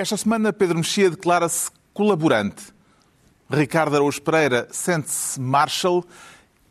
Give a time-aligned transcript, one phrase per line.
[0.00, 2.72] Esta semana, Pedro Mexia declara-se colaborante.
[3.50, 6.02] Ricardo Araújo Pereira sente-se Marshall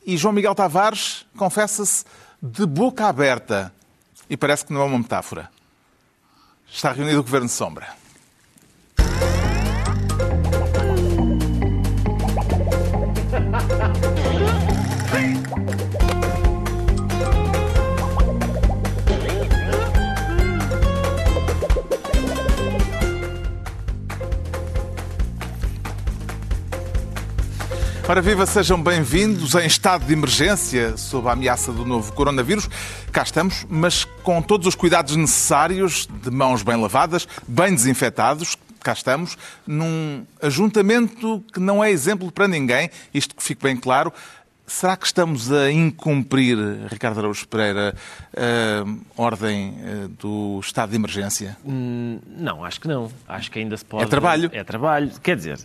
[0.03, 2.05] e João Miguel Tavares confessa-se
[2.42, 3.71] de boca aberta.
[4.27, 5.47] E parece que não é uma metáfora.
[6.67, 7.99] Está reunido o Governo Sombra.
[28.09, 32.67] Ora viva, sejam bem-vindos em estado de emergência sob a ameaça do novo coronavírus.
[33.12, 38.58] Cá estamos, mas com todos os cuidados necessários, de mãos bem lavadas, bem desinfetados.
[38.80, 44.12] Cá estamos, num ajuntamento que não é exemplo para ninguém, isto que fique bem claro.
[44.70, 46.55] Será que estamos a incumprir,
[46.91, 47.96] Ricardo Araújo Pereira,
[48.38, 51.58] a ordem eh, do estado de emergência?
[51.66, 53.12] Hum, não, acho que não.
[53.28, 54.04] Acho que ainda se pode.
[54.04, 54.50] É trabalho.
[54.54, 55.12] É trabalho.
[55.23, 55.58] Quer dizer,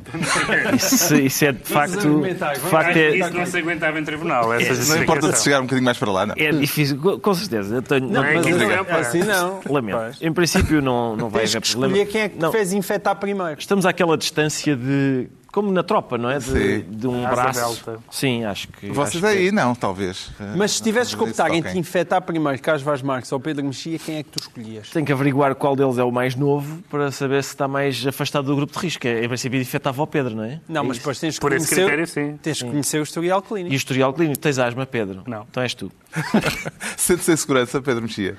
[0.74, 2.22] isso, isso é de facto.
[2.22, 4.52] De facto é, Isso não se aguentava em tribunal.
[4.54, 6.34] Essa Não importa de chegar um bocadinho mais para lá, não?
[6.38, 7.74] é difícil, co- com certeza.
[7.76, 8.98] Eu tenho, Não, é não é, pá.
[9.00, 9.60] Assim não.
[9.68, 9.98] lamento.
[9.98, 10.22] Pois.
[10.22, 11.92] Em princípio não, não vai haver problema.
[11.98, 13.58] escolher quem é que Não, fez infectar primeiro.
[13.60, 15.28] Estamos àquela distância de.
[15.54, 16.38] Como na tropa, não é?
[16.38, 16.84] De, Sim.
[16.88, 17.60] de um Asa braço.
[17.84, 18.00] delta.
[18.10, 18.88] Sim, acho que.
[18.90, 20.32] Vocês acho que- aí não, talvez.
[20.56, 21.80] Mas se tivesses que optar entre toquem.
[21.80, 24.90] infectar primeiro Carlos Vaz Marques ou Pedro Mexia, quem é que tu escolhias?
[24.90, 28.46] Tenho que averiguar qual deles é o mais novo para saber se está mais afastado
[28.46, 29.06] do grupo de risco.
[29.06, 30.58] Em princípio, infectava o Pedro, não é?
[30.68, 32.36] Não, É mas depois tens que Por esse conhecer, critério, sim.
[32.42, 33.74] tens que conhecer o historial E o clínico.
[33.76, 34.38] historial clínico?
[34.40, 35.22] Tens asma, Pedro?
[35.24, 35.46] Não.
[35.48, 35.88] Então és tu.
[36.96, 38.36] Sente-se em segurança, Pedro Mexia?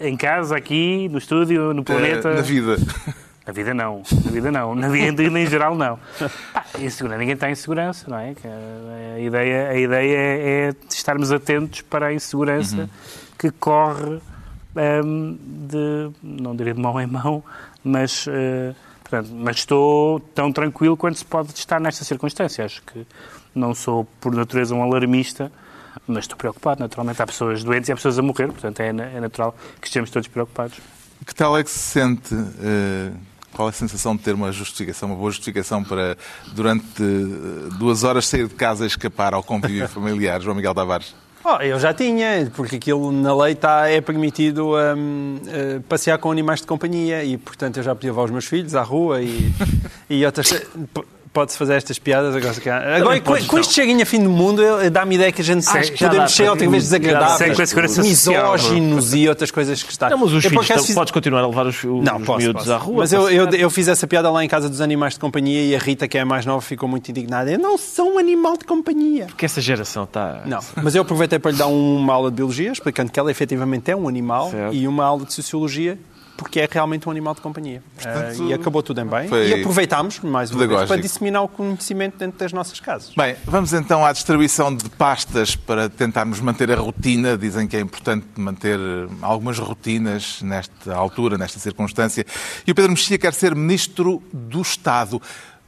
[0.00, 2.28] Em casa, aqui, no estúdio, no planeta.
[2.30, 2.76] Eh, Na vida.
[3.46, 4.02] Na vida não.
[4.24, 4.74] Na vida não.
[4.74, 5.98] Na vida em geral não.
[6.52, 8.34] Pá, insegura- Ninguém está em segurança, não é?
[9.14, 12.90] A ideia, a ideia é, é estarmos atentos para a insegurança
[13.38, 14.20] que corre
[15.04, 17.42] hum, de, não diria de mão em mão,
[17.84, 22.64] mas, eh, portanto, mas estou tão tranquilo quanto se pode estar nesta circunstância.
[22.64, 23.06] Acho que
[23.54, 25.52] não sou, por natureza, um alarmista,
[26.06, 27.22] mas estou preocupado, naturalmente.
[27.22, 30.26] Há pessoas doentes e há pessoas a morrer, portanto é, é natural que estejamos todos
[30.26, 30.78] preocupados.
[31.24, 32.34] Que tal é que se sente?
[32.60, 33.12] eh,
[33.56, 36.16] qual é a sensação de ter uma justificação, uma boa justificação para,
[36.52, 41.14] durante eh, duas horas, sair de casa e escapar ao convívio familiar, João Miguel Tavares?
[41.42, 46.30] Oh, eu já tinha, porque aquilo na lei está, é permitido hum, eh, passear com
[46.30, 49.52] animais de companhia e, portanto, eu já podia levar os meus filhos à rua e,
[50.10, 50.52] e outras.
[51.36, 52.96] Pode-se fazer estas piadas agora.
[52.96, 55.92] Agora, com, com este cheguinho a fim do mundo, dá-me ideia que a gente Acho
[55.92, 60.08] que já podemos ser outra vez desagradáveis, misóginos e outras coisas que está.
[60.08, 62.62] Não, mas os Eu, filhos, fiz- podes continuar a levar os, os Não, posso, miúdos
[62.62, 62.72] posso.
[62.72, 62.96] à rua.
[63.00, 65.76] Mas eu, eu, eu fiz essa piada lá em casa dos animais de companhia e
[65.76, 67.50] a Rita, que é a mais nova, ficou muito indignada.
[67.50, 69.26] Eu não sou um animal de companhia.
[69.26, 70.40] Porque essa geração está...
[70.46, 73.90] Não, mas eu aproveitei para lhe dar uma aula de biologia, explicando que ela efetivamente
[73.90, 74.74] é um animal, Certo.
[74.74, 75.98] e uma aula de sociologia,
[76.36, 77.82] porque é realmente um animal de companhia.
[77.94, 79.28] Portanto, Eh, e acabou tudo em bem.
[79.48, 80.88] E aproveitámos, mais uma vez, pedagógico.
[80.88, 83.12] para disseminar o conhecimento dentro das nossas casas.
[83.16, 87.36] Bem, vamos então à distribuição de pastas para tentarmos manter a rotina.
[87.38, 88.78] Dizem que é importante manter
[89.22, 92.24] algumas rotinas nesta altura, nesta circunstância.
[92.66, 95.20] E o Pedro Mexia quer ser Ministro do Estado.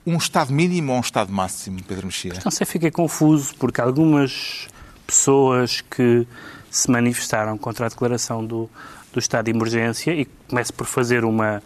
[0.07, 2.35] Um Estado mínimo ou um Estado máximo, Pedro Mexia?
[2.45, 4.67] Não sei, fiquei confuso, porque algumas
[5.07, 6.27] pessoas que
[6.71, 8.69] se manifestaram contra a declaração do,
[9.13, 11.63] do estado de emergência, e começo por fazer uma,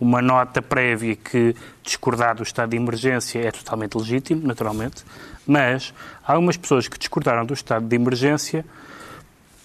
[0.00, 5.04] uma nota prévia que discordar do estado de emergência é totalmente legítimo, naturalmente,
[5.46, 5.92] mas
[6.24, 8.64] algumas pessoas que discordaram do estado de emergência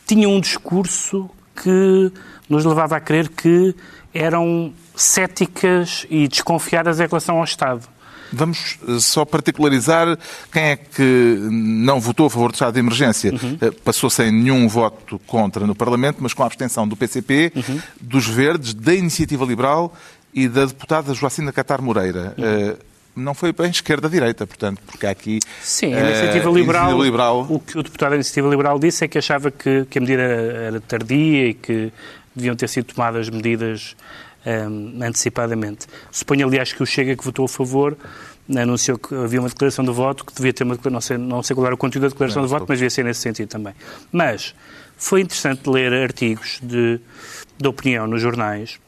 [0.05, 2.11] tinham um discurso que
[2.47, 3.75] nos levava a crer que
[4.13, 7.87] eram céticas e desconfiadas em relação ao Estado.
[8.31, 10.17] Vamos eh, só particularizar
[10.51, 13.33] quem é que não votou a favor do estado de emergência.
[13.61, 17.51] Eh, Passou sem nenhum voto contra no Parlamento, mas com a abstenção do PCP,
[17.99, 19.95] dos Verdes, da Iniciativa Liberal
[20.33, 22.33] e da deputada Joacina Catar Moreira.
[22.37, 22.75] Eh,
[23.15, 25.39] Não foi bem esquerda-direita, portanto, porque há aqui.
[25.63, 29.07] Sim, a Iniciativa Liberal, Iniciativa Liberal o que o deputado da Iniciativa Liberal disse é
[29.07, 31.91] que achava que, que a medida era tardia e que
[32.35, 33.95] deviam ter sido tomadas medidas
[34.69, 35.87] hum, antecipadamente.
[36.11, 37.97] Suponho, aliás, que o Chega, que votou a favor,
[38.55, 41.53] anunciou que havia uma declaração de voto, que devia ter uma não sei, não sei
[41.55, 43.73] qual era o conteúdo da declaração de voto, mas devia ser nesse sentido também.
[44.11, 44.55] Mas
[44.95, 46.99] foi interessante ler artigos de,
[47.57, 48.79] de opinião nos jornais,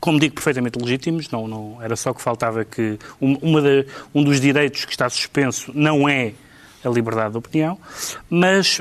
[0.00, 4.24] como digo, perfeitamente legítimos, não, não, era só que faltava que um, uma da- um
[4.24, 6.32] dos direitos que está suspenso não é
[6.84, 7.78] a liberdade de opinião,
[8.28, 8.80] mas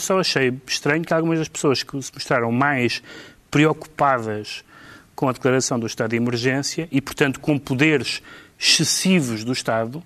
[0.00, 3.00] só achei estranho que algumas das pessoas que se mostraram mais
[3.48, 4.64] preocupadas
[5.18, 8.22] com a declaração do estado de emergência e, portanto, com poderes
[8.56, 10.00] excessivos do Estado,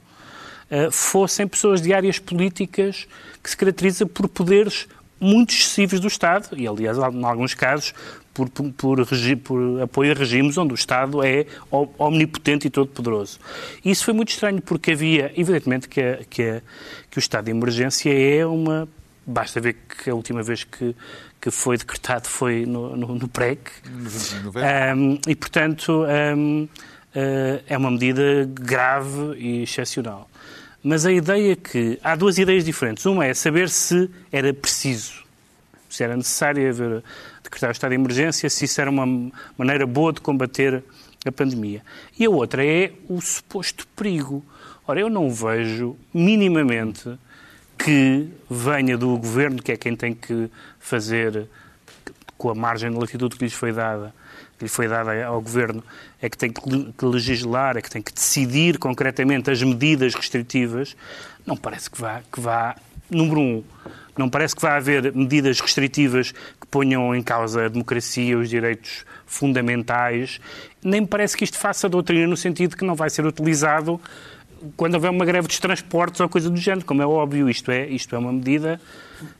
[0.70, 3.06] eh, fossem pessoas de áreas políticas
[3.42, 4.88] que se caracterizam por poderes
[5.20, 7.92] muito excessivos do Estado e, aliás, em alguns casos,
[8.32, 9.06] por, por, por,
[9.44, 11.44] por, apoio a regimes onde o Estado é
[11.98, 13.38] omnipotente e todo-poderoso.
[13.84, 16.62] Isso foi muito estranho, porque havia, evidentemente, que, a, que, a,
[17.10, 18.88] que o estado de emergência é uma.
[19.26, 20.96] Basta ver que a última vez que,
[21.42, 23.58] que foi decretado foi no, no, no PREC.
[24.96, 26.04] Um, e, portanto,
[26.36, 26.68] um,
[27.12, 30.30] eh, é uma medida grave e excepcional.
[30.84, 31.98] Mas a ideia que.
[32.02, 33.04] Há duas ideias diferentes.
[33.06, 35.24] Uma é saber se era preciso,
[35.90, 37.02] se era necessário haver,
[37.42, 40.84] decretar o estado de emergência, se isso era uma maneira boa de combater
[41.26, 41.82] a pandemia.
[42.16, 44.44] E a outra é o suposto perigo.
[44.86, 47.18] Ora, eu não vejo minimamente
[47.84, 51.48] que venha do governo, que é quem tem que fazer,
[52.38, 54.14] com a margem de latitude que lhes foi dada,
[54.58, 55.82] que lhe foi dada ao Governo
[56.20, 60.96] é que tem que legislar, é que tem que decidir concretamente as medidas restritivas,
[61.44, 62.76] não parece que vá, que vá
[63.10, 63.64] número um,
[64.16, 69.04] não parece que vá haver medidas restritivas que ponham em causa a democracia, os direitos
[69.26, 70.40] fundamentais,
[70.82, 74.00] nem parece que isto faça doutrina no sentido que não vai ser utilizado
[74.76, 77.86] quando houver uma greve dos transportes ou coisa do género, como é óbvio, isto é,
[77.88, 78.80] isto é uma medida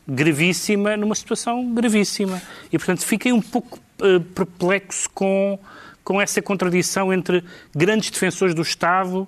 [0.07, 2.41] gravíssima numa situação gravíssima.
[2.73, 5.59] E, portanto, fiquei um pouco uh, perplexo com,
[6.05, 9.27] com essa contradição entre grandes defensores do Estado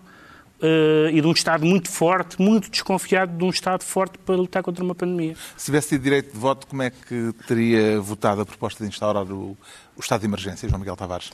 [0.61, 4.63] Uh, e de um Estado muito forte, muito desconfiado de um Estado forte para lutar
[4.63, 5.37] contra uma pandemia.
[5.59, 9.25] Se tivesse tido direito de voto, como é que teria votado a proposta de instaurar
[9.25, 9.59] o,
[9.95, 11.33] o Estado de Emergência, João Miguel Tavares?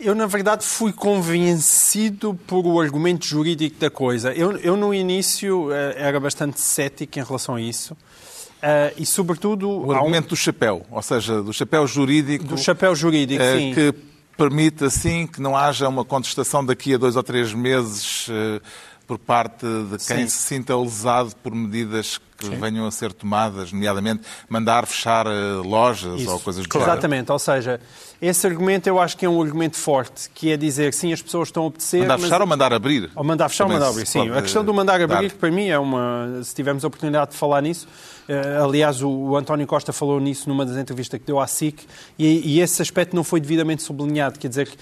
[0.00, 4.32] Eu, na verdade, fui convencido por o argumento jurídico da coisa.
[4.32, 7.94] Eu, eu no início, uh, era bastante cético em relação a isso.
[7.94, 9.68] Uh, e, sobretudo...
[9.68, 10.28] O argumento um...
[10.28, 12.44] do chapéu, ou seja, do chapéu jurídico...
[12.44, 13.74] Do chapéu jurídico, uh, sim.
[13.74, 13.94] Que
[14.36, 18.62] permite, assim, que não haja uma contestação daqui a dois ou três meses uh,
[19.06, 20.28] por parte de quem sim.
[20.28, 22.56] se sinta lesado por medidas que sim.
[22.56, 25.26] venham a ser tomadas, nomeadamente mandar fechar
[25.64, 26.30] lojas Isso.
[26.30, 26.84] ou coisas do claro.
[26.84, 26.98] género.
[26.98, 27.80] Exatamente, ou seja,
[28.20, 31.22] esse argumento eu acho que é um argumento forte, que é dizer que sim, as
[31.22, 32.00] pessoas estão a obedecer.
[32.00, 33.10] Mandar fechar ou mandar abrir?
[33.14, 34.30] Ou mandar fechar Também ou mandar abrir, sim.
[34.30, 35.38] A questão do mandar abrir, dar.
[35.38, 36.40] para mim, é uma.
[36.42, 37.86] Se tivermos a oportunidade de falar nisso,
[38.28, 41.80] uh, aliás, o, o, António Costa falou nisso numa das entrevistas que deu à SIC,
[42.18, 44.38] e, e esse aspecto não foi devidamente sublinhado.
[44.38, 44.76] Quer dizer que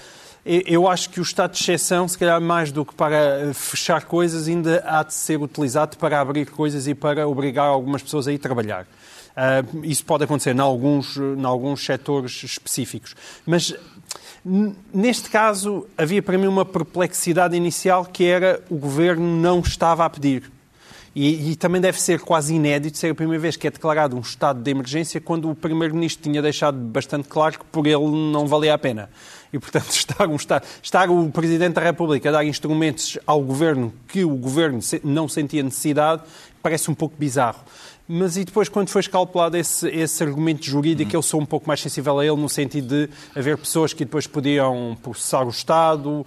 [0.44, 4.04] eu acho que o estado de exceção, se calhar mais do que para eh, fechar
[4.04, 8.32] coisas, ainda há de ser utilizado para abrir coisas e para obrigar algumas pessoas a
[8.32, 8.87] ir trabalhar.
[9.31, 13.14] Uh, isso pode acontecer em alguns, em alguns setores específicos.
[13.46, 13.75] Mas
[14.92, 20.10] neste caso havia para mim uma perplexidade inicial que era o governo não estava a
[20.10, 20.50] pedir.
[21.14, 24.20] E, e, também deve ser quase inédito ser a primeira vez que é declarado um
[24.20, 28.75] estado de emergência quando o Primeiro-Ministro tinha deixado bastante claro que por ele não valia
[28.75, 29.10] a pena.
[29.52, 34.25] E, portanto, estar, um estar o Presidente da República a dar instrumentos ao Governo que
[34.25, 36.23] o Governo não sentia necessidade
[36.62, 37.65] parece um pouco bizarro.
[38.12, 41.81] Mas e depois, quando foi escalpelado esse, esse argumento jurídico, eu sou um pouco mais
[41.81, 46.27] sensível a ele, no sentido de haver pessoas que depois podiam processar o Estado, uh,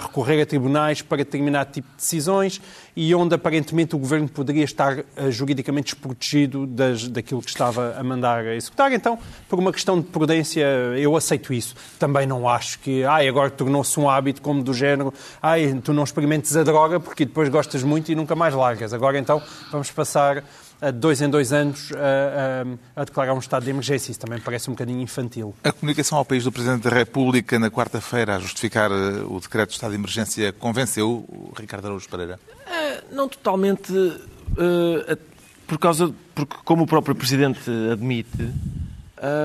[0.00, 2.62] recorrer a tribunais para determinado tipo de decisões
[2.96, 8.02] e onde aparentemente o governo poderia estar uh, juridicamente desprotegido das, daquilo que estava a
[8.02, 8.90] mandar a executar.
[8.94, 9.18] Então,
[9.50, 10.64] por uma questão de prudência,
[10.96, 11.74] eu aceito isso.
[11.98, 16.04] Também não acho que, ai, agora tornou-se um hábito como do género, ai, tu não
[16.04, 18.94] experimentes a droga porque depois gostas muito e nunca mais largas.
[18.94, 20.42] Agora então vamos passar
[20.80, 24.10] de dois em dois anos a, a, a, declarar um estado de emergência.
[24.10, 25.54] Isso também parece um bocadinho infantil.
[25.64, 29.70] A comunicação ao país do Presidente da República na quarta-feira a justificar eh, o decreto
[29.70, 32.38] de estado de emergência convenceu o Ricardo Araújo Pereira?
[32.48, 35.18] Uh, não totalmente, uh,
[35.66, 38.50] por causa, porque como o próprio Presidente admite,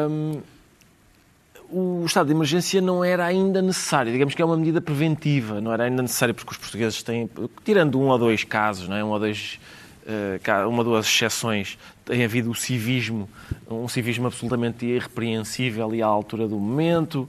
[0.10, 0.42] um,
[1.74, 4.12] o estado de emergência não era ainda necessário.
[4.12, 7.28] Digamos que é uma medida preventiva, não era ainda necessário porque os portugueses têm,
[7.66, 9.04] tirando um ou dois casos, não é?
[9.04, 9.60] um ou dois
[10.68, 13.30] uma das exceções, tem havido o civismo,
[13.70, 17.28] um civismo absolutamente irrepreensível e à altura do momento.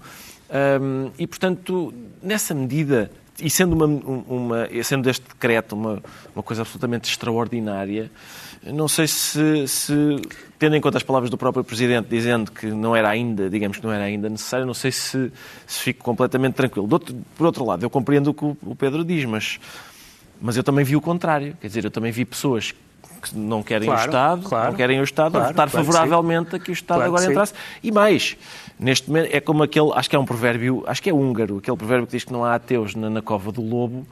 [1.18, 6.02] E, portanto, nessa medida, e sendo, uma, uma, sendo este decreto uma,
[6.34, 8.10] uma coisa absolutamente extraordinária,
[8.72, 9.94] não sei se, se,
[10.58, 13.84] tendo em conta as palavras do próprio Presidente dizendo que não era ainda, digamos que
[13.84, 15.30] não era ainda necessário, não sei se,
[15.66, 16.88] se fico completamente tranquilo.
[16.90, 19.60] Outro, por outro lado, eu compreendo o que o Pedro diz, mas
[20.44, 21.56] mas eu também vi o contrário.
[21.58, 22.74] Quer dizer, eu também vi pessoas
[23.22, 26.50] que não querem claro, o Estado, claro, não querem o Estado, claro, a votar favoravelmente
[26.50, 27.54] que a que o Estado agora entrasse.
[27.82, 28.36] E mais,
[28.78, 31.78] neste momento é como aquele, acho que é um provérbio, acho que é húngaro, aquele
[31.78, 34.06] provérbio que diz que não há ateus na, na cova do lobo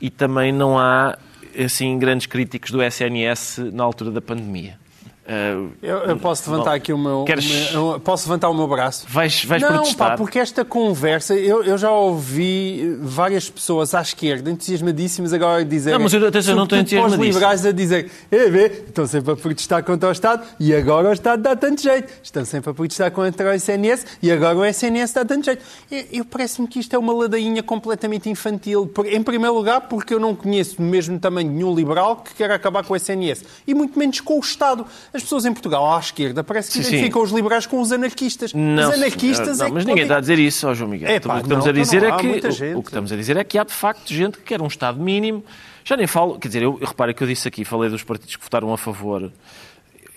[0.00, 1.18] e também não há
[1.62, 4.78] assim grandes críticos do SNS na altura da pandemia.
[5.26, 7.24] Uh, eu, eu, posso levantar não, aqui o meu.
[7.24, 7.72] queres...
[7.72, 9.06] meu, posso levantar o meu braço?
[9.08, 10.10] Vais, vais não, protestar?
[10.10, 15.92] Pá, porque esta conversa, eu, eu já ouvi várias pessoas à esquerda entusiasmadíssimas agora dizer.
[15.92, 17.22] Não, mas eu, atenção, não estou entusiasmadíssimo.
[17.22, 21.12] os liberais a dizer, é, estão sempre a protestar contra o Estado e agora o
[21.14, 22.12] Estado dá tanto jeito.
[22.22, 25.64] Estão sempre a protestar contra o SNS e agora o SNS dá tanto jeito.
[25.90, 28.92] Eu, eu parece-me que isto é uma ladainha completamente infantil.
[29.06, 32.92] Em primeiro lugar, porque eu não conheço mesmo tamanho nenhum liberal que queira acabar com
[32.92, 33.42] o SNS.
[33.66, 34.84] E muito menos com o Estado.
[35.14, 37.26] As pessoas em Portugal, à esquerda, parece que sim, identificam sim.
[37.26, 38.52] os liberais com os anarquistas.
[38.52, 41.08] Não, os anarquistas não, é Mas ninguém está a dizer isso, ó João Miguel.
[41.08, 43.12] É, pá, o que estamos não, a dizer não, é que o, o, que estamos
[43.12, 45.44] a dizer é que há de facto gente que quer um Estado mínimo.
[45.84, 48.34] Já nem falo, quer dizer, eu, eu reparo que eu disse aqui, falei dos partidos
[48.34, 49.30] que votaram a favor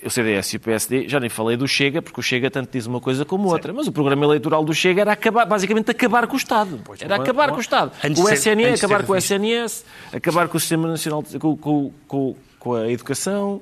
[0.04, 2.86] o CDS e o PSD, já nem falei do Chega, porque o Chega tanto diz
[2.86, 3.74] uma coisa como outra.
[3.74, 6.80] Mas o programa eleitoral do Chega era acabar, basicamente acabar com o Estado.
[6.84, 7.92] Pois, era acabar com o Estado.
[8.18, 12.74] O SNS, acabar com o SNS, acabar com o Sistema Nacional, com, com, com, com
[12.74, 13.62] a educação.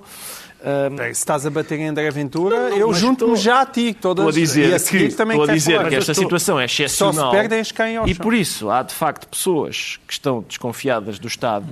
[0.66, 3.94] Um, se estás a bater em André Ventura, não, eu junto-me já a ti.
[3.94, 6.66] Todas, estou a dizer, a que, também estou a dizer que esta estou, situação é
[6.66, 7.14] excepcional.
[7.14, 11.20] Só se perdem as quem E por isso há, de facto, pessoas que estão desconfiadas
[11.20, 11.68] do Estado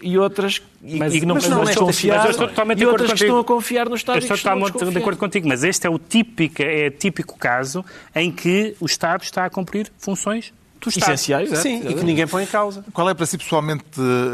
[0.00, 3.44] e outras mas, e que não, mas não desconfiar, mas e outras que estão a
[3.44, 4.16] confiar no Estado.
[4.16, 7.84] Eu estou totalmente de acordo contigo, mas este é o típico, é típico caso
[8.14, 10.54] em que o Estado está a cumprir funções
[10.88, 11.48] essenciais.
[11.58, 11.90] Sim, é?
[11.90, 12.84] e que ninguém põe em causa.
[12.92, 13.84] Qual é para si, pessoalmente,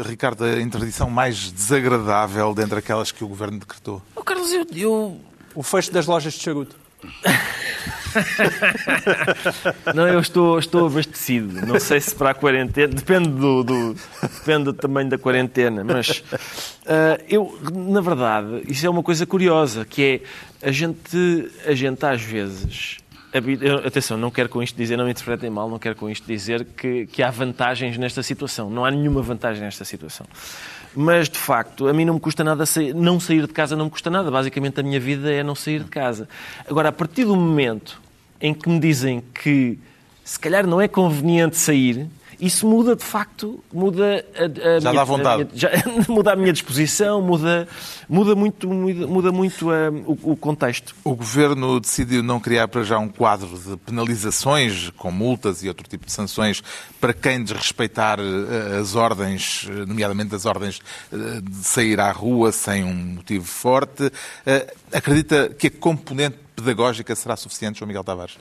[0.05, 4.01] Ricardo, a interdição mais desagradável dentre aquelas que o Governo decretou?
[4.15, 5.21] Oh, Carlos, eu, eu...
[5.55, 6.75] O fecho das lojas de charuto.
[9.95, 11.65] não, eu estou, estou abastecido.
[11.65, 16.23] Não sei se para a quarentena, depende do, do depende do tamanho da quarentena, mas
[16.29, 20.21] uh, eu, na verdade, isso é uma coisa curiosa, que
[20.61, 22.97] é a gente, a gente às vezes
[23.85, 26.65] Atenção, não quero com isto dizer, não me interpretem mal, não quero com isto dizer
[26.65, 28.69] que, que há vantagens nesta situação.
[28.69, 30.25] Não há nenhuma vantagem nesta situação.
[30.95, 33.85] Mas, de facto, a mim não me custa nada sair, não sair de casa, não
[33.85, 34.31] me custa nada.
[34.31, 36.27] Basicamente, a minha vida é não sair de casa.
[36.67, 38.01] Agora, a partir do momento
[38.41, 39.77] em que me dizem que
[40.23, 42.07] se calhar não é conveniente sair,
[42.39, 45.41] isso muda, de facto, muda a, a já minha, dá vontade.
[45.43, 45.69] A minha, já,
[46.07, 47.67] muda a minha disposição, muda,
[48.07, 50.95] muda muito, muda, muda muito a, o, o, contexto.
[51.03, 55.87] O Governo decidiu não criar para já um quadro de penalizações, com multas e outro
[55.87, 56.63] tipo de sanções,
[56.99, 60.81] para quem desrespeitar eh, as ordens, nomeadamente as ordens
[61.11, 64.11] eh, de sair à rua sem um motivo forte.
[64.93, 68.37] Acredita que a componente pedagógica será suficiente, João Miguel Tavares?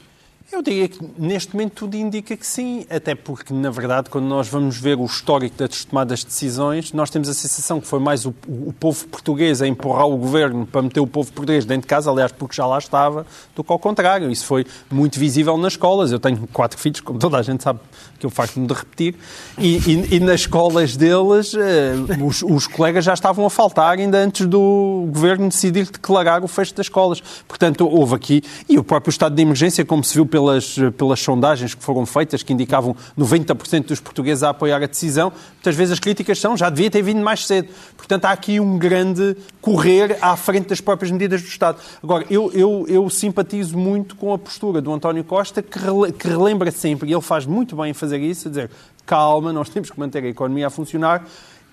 [0.51, 4.49] Eu diria que neste momento tudo indica que sim, até porque, na verdade, quando nós
[4.49, 8.25] vamos ver o histórico das tomadas de decisões, nós temos a sensação que foi mais
[8.25, 11.89] o, o, povo português a empurrar o governo para meter o povo português dentro de
[11.89, 14.31] casa, aliás, porque já lá estava, do que ao contrário.
[14.31, 16.13] Isso foi muito visível nas escolas.
[16.13, 17.81] Eu tenho quatro filhos, como toda a gente sabe
[18.19, 19.15] que eu farto-me de repetir,
[19.57, 24.19] e, e, e, nas escolas deles eh, os, os, colegas já estavam a faltar ainda
[24.19, 27.23] antes do governo decidir declarar o fecho das escolas.
[27.47, 31.75] Portanto, houve aqui, e o próprio estado de emergência, como se viu pelas, pelas sondagens
[31.75, 36.01] que foram feitas, que indicavam 90% dos portugueses a apoiar a decisão, muitas vezes as
[36.01, 37.69] críticas são já devia ter vindo mais cedo.
[37.97, 41.79] Portanto, há aqui um grande correr à frente das próprias medidas do Estado.
[42.03, 46.27] Agora, eu, eu, eu simpatizo muito com a postura do António Costa, que, rele, que
[46.27, 48.71] relembra sempre, e ele faz muito bem em fazer isso, a dizer
[49.09, 51.25] calma, nós temos que manter a economia a funcionar.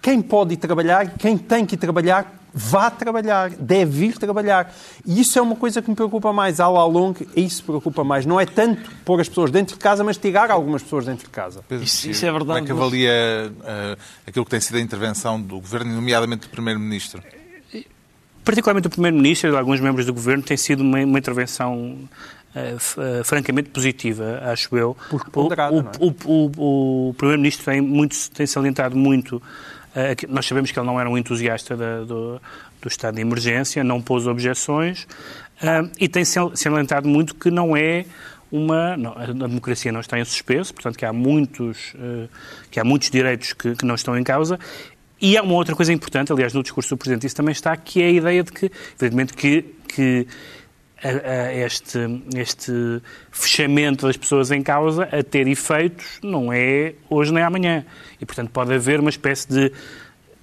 [0.01, 4.73] Quem pode ir trabalhar, quem tem que ir trabalhar, vá trabalhar, deve vir trabalhar.
[5.05, 6.59] E isso é uma coisa que me preocupa mais.
[6.59, 8.25] À la longa, isso preocupa mais.
[8.25, 11.31] Não é tanto pôr as pessoas dentro de casa, mas tirar algumas pessoas dentro de
[11.31, 11.61] casa.
[11.69, 12.61] Isso, isso é verdade.
[12.61, 16.49] Como é que avalia uh, aquilo que tem sido a intervenção do Governo, nomeadamente do
[16.49, 17.21] Primeiro-Ministro?
[18.43, 22.07] Particularmente o Primeiro-Ministro e de alguns membros do Governo tem sido uma, uma intervenção
[23.23, 24.95] francamente positiva, acho eu.
[25.09, 26.13] Porque ponderada, o, é?
[26.27, 29.41] o, Primeiro-Ministro tem, muito, tem salientado muito
[29.95, 32.41] Uh, nós sabemos que ele não era um entusiasta do,
[32.81, 35.07] do, estado de emergência, não pôs objeções
[35.97, 38.05] e tem salientado muito que não é
[38.51, 41.95] uma não, a democracia não está em suspenso, portanto que há muitos
[42.69, 44.59] que há muitos direitos que, que, não estão em causa
[45.21, 48.01] e há uma outra coisa importante, aliás no discurso do presidente isso também está, que
[48.01, 48.69] é a ideia de que
[48.99, 50.27] evidentemente que, que
[51.05, 51.99] a, a este,
[52.35, 57.85] este fechamento das pessoas em causa a ter efeitos não é hoje nem amanhã.
[58.19, 59.71] E, portanto, pode haver uma espécie de,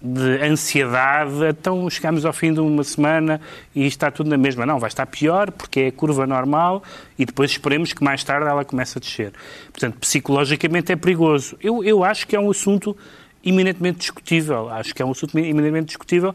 [0.00, 1.33] de ansiedade.
[1.49, 3.40] Então, chegamos ao fim de uma semana
[3.75, 4.64] e está tudo na mesma.
[4.64, 6.83] Não, vai estar pior porque é a curva normal
[7.19, 9.33] e depois esperemos que mais tarde ela comece a descer.
[9.73, 11.57] Portanto, psicologicamente é perigoso.
[11.61, 12.97] Eu, eu acho que é um assunto
[13.45, 14.69] eminentemente discutível.
[14.69, 16.33] Acho que é um assunto eminentemente discutível,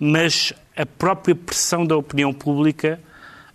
[0.00, 2.98] mas a própria pressão da opinião pública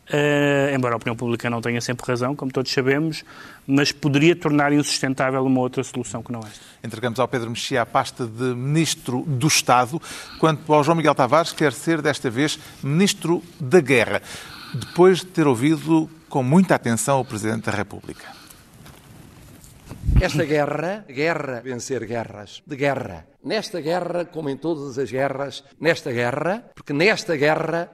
[0.09, 3.23] uh, embora a opinião pública não tenha sempre razão, como todos sabemos,
[3.65, 6.59] mas poderia tornar insustentável uma outra solução que não esta.
[6.83, 10.01] Entregamos ao Pedro Mexia a pasta de Ministro do Estado,
[10.39, 14.21] quanto ao João Miguel Tavares quer ser, desta vez, Ministro da Guerra,
[14.73, 18.43] depois de ter ouvido com muita atenção o Presidente da República.
[20.21, 23.25] Esta guerra, guerra, vencer guerras, de guerra.
[23.43, 27.89] Nesta guerra, como em todas as guerras, nesta guerra, porque nesta guerra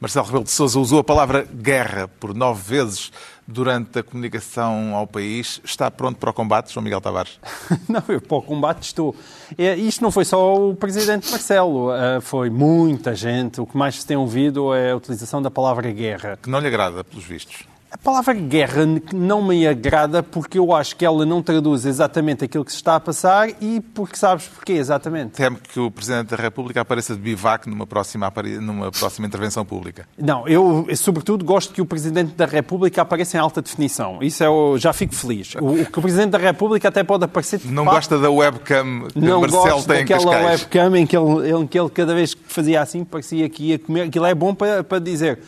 [0.00, 3.12] Marcelo Rebelo de Sousa usou a palavra guerra por nove vezes
[3.46, 5.60] durante a comunicação ao país.
[5.64, 7.38] Está pronto para o combate, João Miguel Tavares?
[7.88, 9.14] não, eu para o combate estou.
[9.56, 13.60] É, isto não foi só o Presidente Marcelo, uh, foi muita gente.
[13.60, 16.38] O que mais se tem ouvido é a utilização da palavra guerra.
[16.42, 17.73] Que não lhe agrada, pelos vistos.
[17.94, 18.82] A palavra guerra
[19.12, 22.96] não me agrada porque eu acho que ela não traduz exatamente aquilo que se está
[22.96, 25.34] a passar e porque sabes porquê, exatamente.
[25.34, 30.08] Temo que o Presidente da República apareça de bivac numa próxima, numa próxima intervenção pública.
[30.18, 34.18] Não, eu sobretudo gosto que o Presidente da República apareça em alta definição.
[34.20, 35.54] Isso é o, já fico feliz.
[35.54, 37.60] O, o que o Presidente da República até pode aparecer...
[37.60, 41.52] De não gosta da webcam que não Marcelo gosto tem daquela webcam em que, ele,
[41.52, 44.08] em que ele cada vez que fazia assim parecia que ia comer.
[44.08, 45.38] Aquilo é bom para, para dizer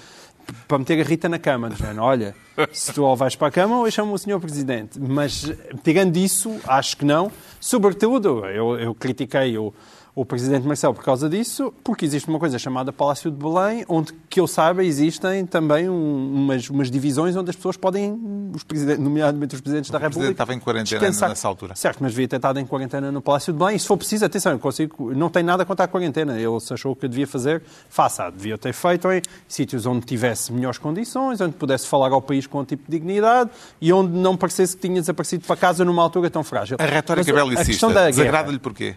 [0.66, 2.34] para meter a Rita na cama, dizendo, olha,
[2.72, 4.98] se tu vais para a cama ou eu chamo o senhor Presidente.
[4.98, 7.30] Mas, tirando isso, acho que não.
[7.60, 9.72] Sobretudo, eu, eu critiquei o,
[10.16, 14.14] o Presidente Marcelo por causa disso, porque existe uma coisa chamada Palácio de Belém, onde,
[14.30, 18.18] que eu saiba, existem também um, umas, umas, divisões onde as pessoas podem,
[18.54, 18.64] os
[18.98, 20.08] nomeadamente os Presidentes o da República...
[20.08, 21.28] O Presidente estava em quarentena descansar.
[21.28, 21.76] nessa altura.
[21.76, 23.76] Certo, mas devia ter estado em quarentena no Palácio de Belém.
[23.76, 26.40] E se for preciso, atenção, eu consigo, não tem nada contra a quarentena.
[26.40, 28.30] Ele se achou que devia fazer, faça.
[28.30, 32.60] Devia ter feito em sítios onde tivesse melhores condições, onde pudesse falar ao país com
[32.60, 33.50] um tipo de dignidade
[33.82, 36.78] e onde não parecesse que tinha desaparecido para casa numa altura tão frágil.
[36.80, 38.96] A retórica mas, belicista, desagrada-lhe porquê?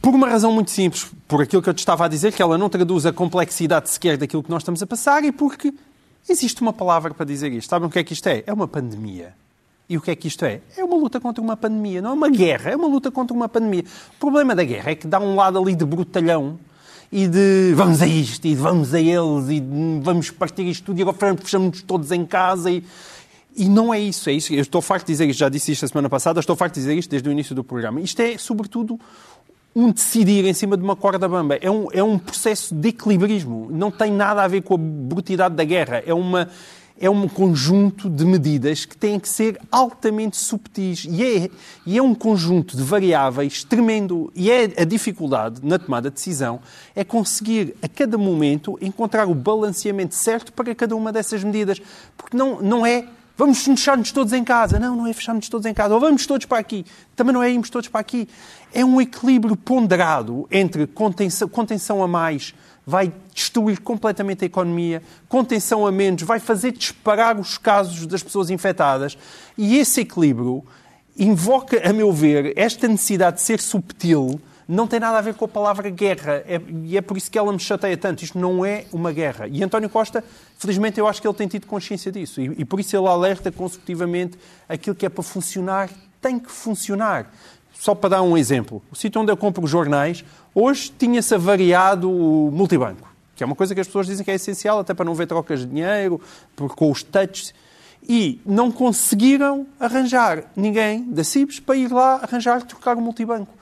[0.00, 2.56] Por uma razão muito simples, por aquilo que eu te estava a dizer, que ela
[2.56, 5.72] não traduz a complexidade sequer daquilo que nós estamos a passar e porque
[6.28, 7.70] existe uma palavra para dizer isto.
[7.70, 8.42] Sabem o que é que isto é?
[8.46, 9.34] É uma pandemia.
[9.88, 10.60] E o que é que isto é?
[10.76, 13.48] É uma luta contra uma pandemia, não é uma guerra, é uma luta contra uma
[13.48, 13.84] pandemia.
[14.16, 16.58] O problema da guerra é que dá um lado ali de brutalhão
[17.12, 19.62] e de vamos a isto, e de vamos a eles, e
[20.02, 22.68] vamos partir isto tudo, e agora fechamos todos em casa.
[22.68, 22.82] E,
[23.54, 24.52] e não é isso, é isso.
[24.52, 26.80] Eu estou farto de dizer isto, já disse isto a semana passada, estou farto de
[26.80, 28.00] dizer isto desde o início do programa.
[28.00, 28.98] Isto é, sobretudo,
[29.76, 31.58] um decidir em cima de uma corda bamba.
[31.60, 33.68] É um, é um processo de equilibrismo.
[33.70, 36.02] Não tem nada a ver com a brutalidade da guerra.
[36.06, 36.48] É uma
[36.98, 41.04] é um conjunto de medidas que têm que ser altamente subtis.
[41.04, 41.50] E é,
[41.84, 44.32] e é um conjunto de variáveis tremendo.
[44.34, 46.58] E é a dificuldade na tomada de decisão
[46.94, 51.82] é conseguir, a cada momento, encontrar o balanceamento certo para cada uma dessas medidas.
[52.16, 53.04] Porque não, não é
[53.36, 54.78] vamos fechar-nos todos em casa.
[54.78, 55.94] Não, não é fechar-nos todos em casa.
[55.94, 56.84] Ou vamos todos para aqui.
[57.14, 58.28] Também não é irmos todos para aqui.
[58.72, 62.54] É um equilíbrio ponderado entre contenção, contenção a mais,
[62.86, 68.50] vai destruir completamente a economia, contenção a menos, vai fazer disparar os casos das pessoas
[68.50, 69.18] infectadas.
[69.58, 70.64] E esse equilíbrio
[71.18, 75.44] invoca, a meu ver, esta necessidade de ser subtil não tem nada a ver com
[75.44, 76.42] a palavra guerra.
[76.46, 78.24] É, e é por isso que ela me chateia tanto.
[78.24, 79.46] Isto não é uma guerra.
[79.46, 80.24] E António Costa,
[80.58, 82.40] felizmente, eu acho que ele tem tido consciência disso.
[82.40, 85.88] E, e por isso ele alerta consecutivamente aquilo que é para funcionar,
[86.20, 87.30] tem que funcionar.
[87.78, 90.24] Só para dar um exemplo, o sítio onde eu compro jornais,
[90.54, 94.34] hoje tinha-se avariado o multibanco, que é uma coisa que as pessoas dizem que é
[94.34, 96.20] essencial, até para não ver trocas de dinheiro,
[96.56, 97.54] com os touches.
[98.08, 103.52] E não conseguiram arranjar ninguém da CIBS para ir lá arranjar, trocar o multibanco.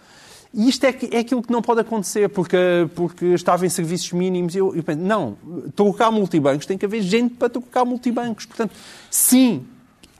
[0.54, 2.56] E isto é, é aquilo que não pode acontecer, porque,
[2.94, 4.54] porque estava em serviços mínimos.
[4.54, 5.36] Eu, eu penso, não,
[5.74, 8.46] trocar multibancos, tem que haver gente para trocar multibancos.
[8.46, 8.72] Portanto,
[9.10, 9.66] sim,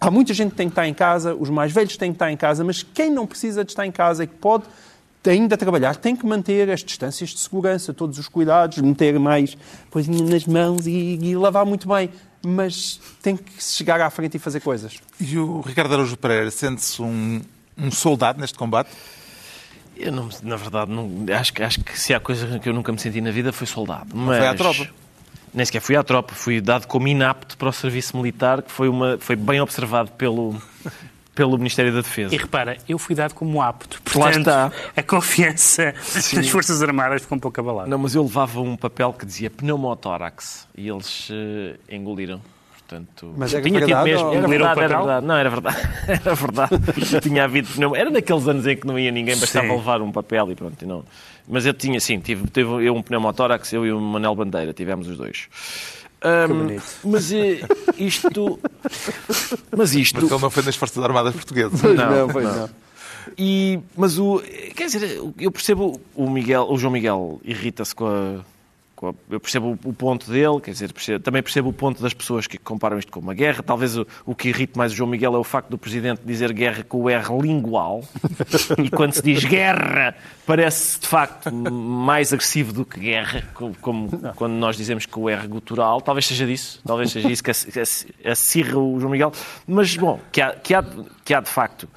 [0.01, 2.33] há muita gente que tem que estar em casa, os mais velhos têm que estar
[2.33, 4.65] em casa, mas quem não precisa de estar em casa e que pode
[5.25, 9.57] ainda trabalhar, tem que manter as distâncias de segurança, todos os cuidados, meter mais
[9.91, 12.11] coisinha nas mãos e, e lavar muito bem
[12.47, 14.99] mas tem que chegar à frente e fazer coisas.
[15.19, 17.41] E o Ricardo Araújo Pereira sente-se um,
[17.77, 18.91] um soldado neste combate?
[19.97, 22.99] Eu, não, na verdade, não, acho, acho que se há coisa que eu nunca me
[22.99, 24.09] senti na vida foi soldado.
[24.15, 24.89] Mas foi à tropa?
[25.53, 26.35] Nem sequer fui à tropa.
[26.35, 30.61] Fui dado como inapto para o serviço militar, que foi, uma, foi bem observado pelo,
[31.35, 32.35] pelo Ministério da Defesa.
[32.35, 34.03] E repara, eu fui dado como apto.
[34.03, 34.73] Portanto, Lá está.
[34.97, 36.37] a confiança Sim.
[36.37, 37.89] nas Forças Armadas ficou um pouco abalada.
[37.89, 42.41] Não, mas eu levava um papel que dizia pneumotórax e eles uh, engoliram.
[42.87, 44.35] Portanto, Mas é tinha verdade, mesmo.
[44.35, 45.27] Era verdade, era verdade.
[45.27, 45.77] Não, era verdade.
[46.07, 47.21] Era verdade.
[47.23, 47.69] tinha havido.
[47.79, 49.75] Não, era naqueles anos em que não ia ninguém, bastava sim.
[49.75, 50.87] levar um papel e pronto.
[50.87, 51.03] Não.
[51.49, 55.09] Mas eu tinha, sim, tive, tive eu um pneumotórax, eu e o Manel Bandeira, tivemos
[55.09, 55.49] os dois.
[56.23, 57.61] Um, mas eh,
[57.99, 58.61] isto.
[59.77, 60.21] Mas isto.
[60.23, 61.83] Mas ele não foi nas Forças Armadas Portuguesas.
[61.83, 62.71] Não, não, foi não.
[63.37, 64.43] E, mas o.
[64.75, 68.54] Quer dizer, eu percebo o Miguel, o João Miguel irrita-se com a com
[69.31, 72.59] eu percebo o ponto dele, quer dizer, percebo, também percebo o ponto das pessoas que
[72.59, 73.63] comparam isto com uma guerra.
[73.63, 76.53] Talvez o, o que irrite mais o João Miguel é o facto do Presidente dizer
[76.53, 78.05] guerra com o R lingual.
[78.79, 80.15] e quando se diz guerra,
[80.47, 85.29] parece de facto mais agressivo do que guerra, como, como quando nós dizemos que o
[85.29, 86.01] R gutural.
[86.01, 87.51] Talvez seja disso, talvez seja isso que
[88.29, 89.33] acirra o João Miguel.
[89.67, 90.85] Mas, bom, que há, que há,
[91.25, 91.89] que há de facto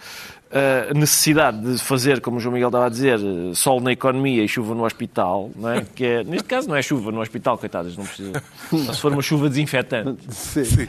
[0.52, 3.20] a necessidade de fazer, como o João Miguel estava a dizer,
[3.54, 5.86] sol na economia e chuva no hospital, não é?
[5.96, 8.42] que é, neste caso não é chuva no hospital, coitadas, não precisa.
[8.70, 10.18] Só se for uma chuva desinfetante.
[10.30, 10.84] Sim.
[10.84, 10.88] Uh,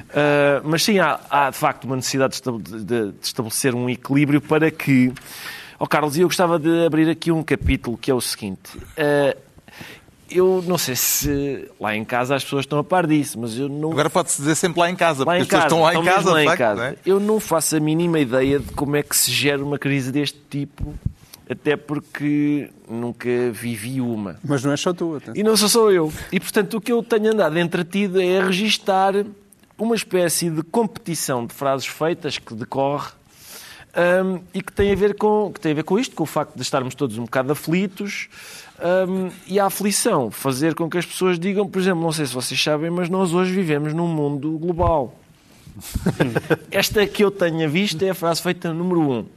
[0.64, 4.71] mas sim, há, há, de facto uma necessidade de, de, de estabelecer um equilíbrio para
[4.71, 5.12] que.
[5.81, 8.77] Ó oh, Carlos, eu gostava de abrir aqui um capítulo que é o seguinte.
[8.77, 9.48] Uh,
[10.31, 13.69] eu não sei se lá em casa as pessoas estão a par disso, mas eu
[13.69, 13.93] não.
[13.93, 16.33] Agora pode-se dizer sempre lá em casa, lá porque as pessoas estão lá em casa,
[16.33, 16.85] lá em facto, casa.
[16.88, 16.97] É?
[17.05, 20.38] Eu não faço a mínima ideia de como é que se gera uma crise deste
[20.51, 20.95] tipo,
[21.49, 24.38] até porque nunca vivi uma.
[24.45, 25.33] Mas não é só tu, até.
[25.35, 26.12] E não sou só eu.
[26.31, 29.14] E portanto o que eu tenho andado entretido é a registar
[29.79, 33.11] uma espécie de competição de frases feitas que decorre
[34.25, 36.27] um, e que tem, a ver com, que tem a ver com isto, com o
[36.27, 38.29] facto de estarmos todos um bocado aflitos,
[38.81, 42.35] um, e a aflição fazer com que as pessoas digam, por exemplo, não sei se
[42.35, 45.19] vocês sabem, mas nós hoje vivemos num mundo global.
[46.71, 49.11] Esta que eu tenho visto é a frase feita número 1.
[49.11, 49.19] Um.
[49.21, 49.29] Uh,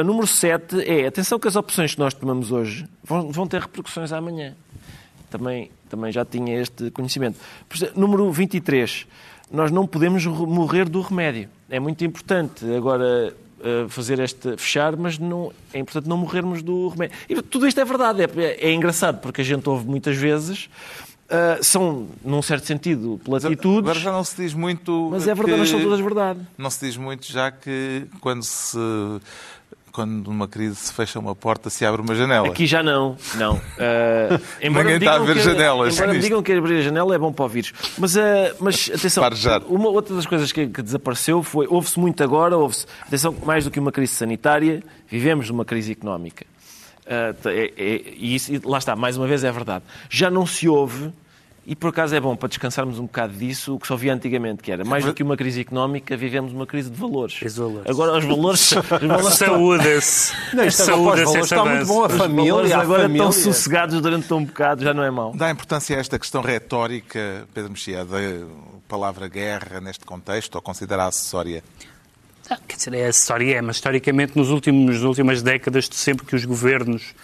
[0.00, 3.60] a número 7 é, atenção que as opções que nós tomamos hoje vão, vão ter
[3.60, 4.54] repercussões amanhã.
[5.30, 7.38] Também, também já tinha este conhecimento.
[7.94, 9.06] Número 23.
[9.50, 11.48] Nós não podemos morrer do remédio.
[11.68, 12.64] É muito importante.
[12.74, 13.34] Agora,
[13.88, 17.16] fazer este fechar, mas não, é importante não morrermos do remédio.
[17.28, 20.68] E tudo isto é verdade, é, é engraçado, porque a gente ouve muitas vezes.
[21.28, 23.80] Uh, são, num certo sentido, platitudes.
[23.80, 25.08] Agora já não se diz muito.
[25.10, 26.40] Mas é verdade, mas são todas verdade.
[26.56, 28.78] Não se diz muito, já que quando se
[29.98, 32.46] quando numa crise se fecha uma porta, se abre uma janela.
[32.46, 33.56] Aqui já não, não.
[33.56, 35.96] Uh, embora Ninguém está a ver que, janelas.
[35.96, 37.72] Embora me digam que abrir a janela é bom para o vírus.
[37.98, 38.20] Mas, uh,
[38.60, 39.24] mas atenção,
[39.66, 43.72] uma, outra das coisas que, que desapareceu foi, houve-se muito agora, houve-se, atenção, mais do
[43.72, 46.46] que uma crise sanitária, vivemos numa crise económica.
[47.04, 49.84] Uh, é, é, e, isso, lá está, mais uma vez é verdade.
[50.08, 51.12] Já não se ouve
[51.70, 54.62] e por acaso é bom para descansarmos um bocado disso, o que só via antigamente,
[54.62, 57.38] que era mais do que uma crise económica, vivemos uma crise de valores.
[57.86, 58.72] Agora os valores.
[58.72, 60.32] Os valores Saúde-se.
[60.54, 62.54] Não, isto Saúde valores está muito bom a família.
[62.54, 63.28] Os agora família.
[63.28, 65.34] estão sossegados durante um bocado, já não é mau.
[65.36, 68.16] Dá importância a esta questão retórica, Pedro Mexia, da
[68.88, 71.62] palavra guerra neste contexto, ou considera acessória?
[72.48, 76.34] Não, quer dizer, é acessória, é, mas historicamente, nos últimos, nas últimas décadas, sempre que
[76.34, 77.14] os governos,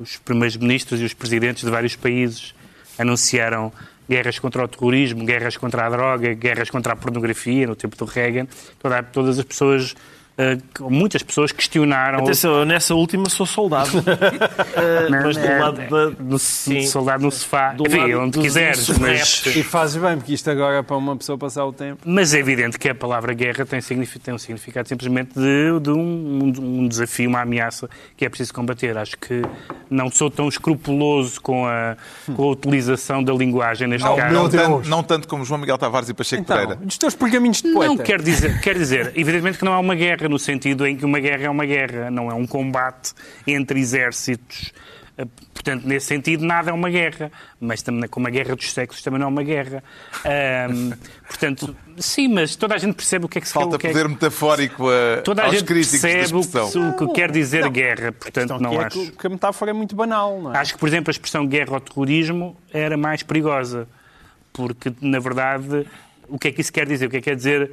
[0.00, 2.56] os primeiros ministros e os presidentes de vários países
[2.98, 3.72] anunciaram
[4.08, 8.04] guerras contra o terrorismo, guerras contra a droga, guerras contra a pornografia no tempo do
[8.04, 8.46] Reagan.
[8.78, 9.94] Toda, todas as pessoas
[10.36, 12.18] Uh, muitas pessoas questionaram.
[12.18, 13.98] Atenção, nessa última sou soldado.
[13.98, 14.02] uh,
[15.22, 18.98] mas do lado da, do, sim, soldado no sofá, do Enfim, lado onde quiseres.
[18.98, 19.46] Mas...
[19.46, 22.02] E fazes bem, porque isto agora é para uma pessoa passar o tempo.
[22.04, 26.52] Mas é evidente que a palavra guerra tem, tem um significado simplesmente de, de um,
[26.58, 28.98] um, desafio, uma ameaça que é preciso combater.
[28.98, 29.40] Acho que
[29.88, 31.96] não sou tão escrupuloso com a,
[32.34, 34.34] com a utilização da linguagem neste não, caso.
[34.34, 36.80] Não tanto, não tanto como João Miguel Tavares e Pacheco então, Pereira.
[36.84, 37.94] Dos teus pergaminhos de poeta.
[37.94, 40.96] Não, quer dizer, quer dizer, evidentemente que não há uma guerra guerra, no sentido em
[40.96, 43.12] que uma guerra é uma guerra, não é um combate
[43.46, 44.72] entre exércitos.
[45.16, 47.30] Eh, portanto, nesse sentido, nada é uma guerra.
[47.60, 49.82] Mas também, como a guerra dos sexos também não é uma guerra.
[50.70, 50.92] Um,
[51.28, 53.92] portanto, sim, mas toda a gente percebe o que é que se Falta quer.
[53.92, 58.12] poder metafórico a, toda a aos gente críticos percebe o que quer dizer não, guerra.
[58.12, 59.12] Portanto, não é acho.
[59.12, 60.58] Que a metáfora é muito banal, não é?
[60.58, 63.86] Acho que, por exemplo, a expressão guerra ou terrorismo era mais perigosa.
[64.52, 65.84] Porque, na verdade,
[66.28, 67.06] o que é que isso quer dizer?
[67.06, 67.72] O que é que quer dizer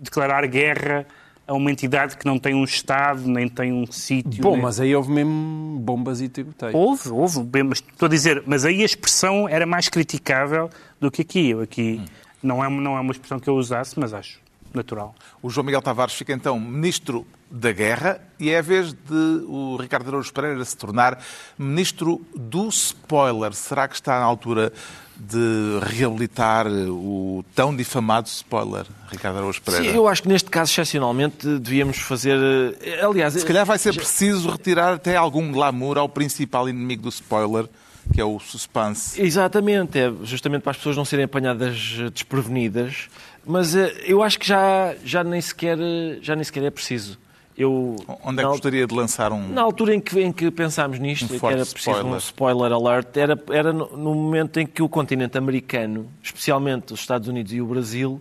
[0.00, 1.06] declarar guerra
[1.46, 4.42] a uma entidade que não tem um Estado, nem tem um sítio.
[4.42, 4.62] Bom, nem...
[4.62, 6.74] mas aí houve mesmo bombas e tiroteios.
[6.74, 10.68] Houve, houve, bem, mas estou a dizer, mas aí a expressão era mais criticável
[11.00, 11.50] do que aqui.
[11.50, 12.04] Eu aqui hum.
[12.42, 14.45] não, é, não é uma expressão que eu usasse, mas acho
[14.76, 15.14] natural.
[15.42, 19.76] O João Miguel Tavares fica então ministro da Guerra e é a vez de o
[19.80, 21.22] Ricardo Araújo Pereira se tornar
[21.58, 23.52] ministro do spoiler.
[23.54, 24.72] Será que está na altura
[25.18, 29.90] de reabilitar o tão difamado spoiler, Ricardo Araújo Pereira?
[29.90, 32.38] Sim, eu acho que neste caso, excepcionalmente, devíamos fazer...
[32.82, 33.32] Eh, aliás...
[33.32, 34.00] Se calhar vai ser já...
[34.00, 37.66] preciso retirar até algum glamour ao principal inimigo do spoiler,
[38.12, 39.20] que é o suspense.
[39.20, 43.08] Exatamente, é justamente para as pessoas não serem apanhadas desprevenidas,
[43.46, 45.78] mas eh, eu acho que já, já, nem, sequer,
[46.20, 47.18] já nem sequer é preciso.
[47.56, 49.48] Eu, Onde é que gostaria de lançar um.
[49.48, 52.04] Na altura em que, em que pensámos nisto, um que era preciso spoiler.
[52.04, 57.00] um spoiler alert, era, era no, no, momento em que o continente americano, especialmente os
[57.00, 58.20] Estados Unidos e o Brasil,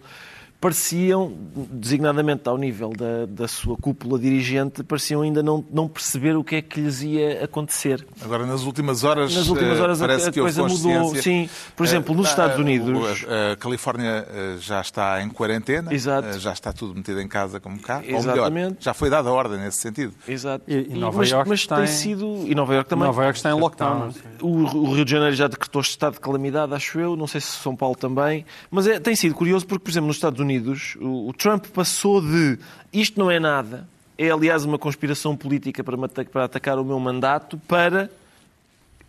[0.65, 1.31] pareciam,
[1.71, 6.55] designadamente ao nível da, da sua cúpula dirigente, pareciam ainda não, não perceber o que
[6.55, 8.03] é que lhes ia acontecer.
[8.23, 11.15] Agora, nas últimas horas, Nas últimas horas a, parece a que houve coisa mudou.
[11.17, 13.25] Sim, por exemplo, nos Eh, Estados eh, Unidos.
[13.27, 16.29] A, a Califórnia eh, já está em quarentena, Exato.
[16.29, 17.97] eh, já está tudo metido em casa como cá.
[17.97, 18.77] Ou melhor, Exatamente.
[18.79, 20.15] já foi dada a ordem nesse sentido.
[20.27, 20.63] Exato.
[20.67, 22.43] E- e Nova mas, Iorque mas está tem em- sido.
[22.47, 23.05] E Nova Iorque também.
[23.05, 24.09] Nova Iorque está em lockdown.
[24.41, 27.15] O, o Rio de Janeiro já decretou estado de calamidade, acho eu.
[27.15, 28.43] Não sei se São Paulo também.
[28.71, 30.54] Mas é- tem sido curioso porque, por exemplo, nos Estados Unidos,
[30.99, 32.57] o, o Trump passou de
[32.91, 33.87] isto não é nada,
[34.17, 38.09] é aliás uma conspiração política para, me para atacar o meu mandato, para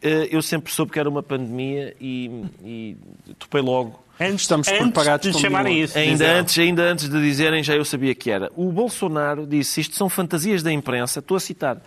[0.02, 2.96] eh, eu sempre soube que era uma pandemia e, e
[3.38, 4.04] topei logo.
[4.18, 5.98] Antes, Estamos antes preparados de chamarem isso.
[5.98, 8.50] Ainda antes, ainda antes de dizerem, já eu sabia que era.
[8.56, 11.82] O Bolsonaro disse, isto são fantasias da imprensa, estou a citar,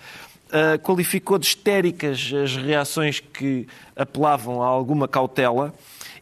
[0.52, 5.74] ah, qualificou de histéricas as reações que apelavam a alguma cautela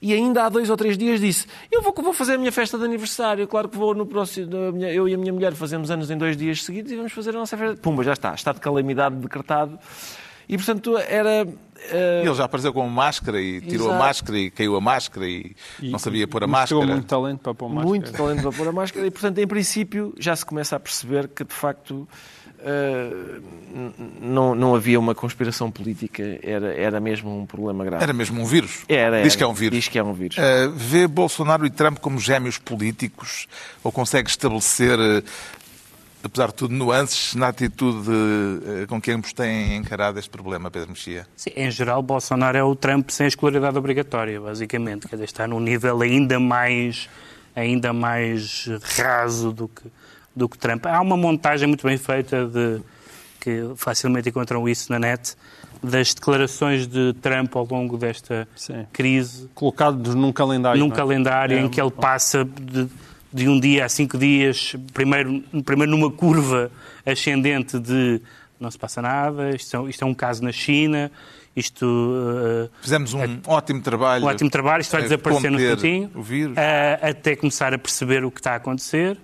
[0.01, 2.77] e ainda há dois ou três dias disse, eu vou, vou fazer a minha festa
[2.77, 5.89] de aniversário, claro que vou no próximo, a minha- eu e a minha mulher fazemos
[5.89, 7.77] anos em dois dias seguidos e vamos fazer a nossa festa.
[7.77, 9.79] Pumba, já está, estado de calamidade decretado.
[10.49, 11.45] E, portanto, era...
[11.45, 15.53] ah, Ele já apareceu com máscara e tirou a máscara e caiu a máscara e,
[15.81, 16.85] não sabia pôr a máscara.
[16.85, 17.87] muito talento para pôr máscara.
[17.89, 21.27] Muito talento para pôr a máscara e, portanto, em princípio, já se começa a perceber
[21.27, 22.07] que, de facto,
[24.21, 28.03] não, não havia uma conspiração política, era, era mesmo um problema grave.
[28.03, 28.83] Era mesmo um vírus.
[28.87, 29.37] Era, Diz era.
[29.37, 29.75] que é um vírus.
[29.77, 30.37] Diz que é um vírus.
[30.37, 33.47] Uh, vê Bolsonaro e Trump como gêmeos políticos
[33.83, 35.23] ou consegue estabelecer, uh,
[36.23, 38.09] apesar de tudo, nuances na atitude
[38.87, 41.27] com que ambos têm encarado este problema, Pedro Mexia?
[41.35, 45.07] Sim, em geral, Bolsonaro é o Trump sem a escolaridade obrigatória, basicamente.
[45.07, 47.07] Quer dizer, está num nível ainda mais,
[47.55, 48.67] ainda mais
[48.97, 49.83] raso do que,
[50.37, 50.85] do que Trump.
[50.85, 52.81] Há uma montagem muito bem feita de
[53.39, 55.35] que facilmente encontram isso na net
[55.81, 58.85] das declarações de Trump ao longo desta Sim.
[58.91, 60.79] crise Colocados num calendário.
[60.79, 60.95] num é?
[60.95, 62.87] calendário É, em que ele passa de,
[63.31, 66.71] de um dia a cinco dias, primeiro, primeiro numa curva
[67.05, 68.21] ascendente de
[68.59, 71.11] não se passa nada, isto é, isto é um caso na China,
[71.55, 74.25] isto uh, Fizemos um ótimo trabalho.
[74.25, 76.57] um ótimo trabalho, isto vai desaparecer no conter instantinho, o vírus.
[76.57, 79.15] uh, até começar a perceber o que está a acontecer,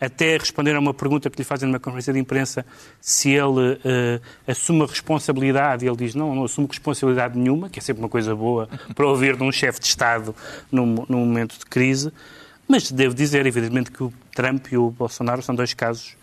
[0.00, 2.64] até responder a uma pergunta que lhe fazem numa conferência de imprensa
[3.00, 7.78] se ele uh, assume a responsabilidade, e ele diz não, não assumo responsabilidade nenhuma, que
[7.78, 10.34] é sempre uma coisa boa para ouvir de um chefe de Estado
[10.70, 12.12] num, num momento de crise,
[12.68, 16.16] mas devo dizer, evidentemente, que o Trump e o Bolsonaro são dois casos,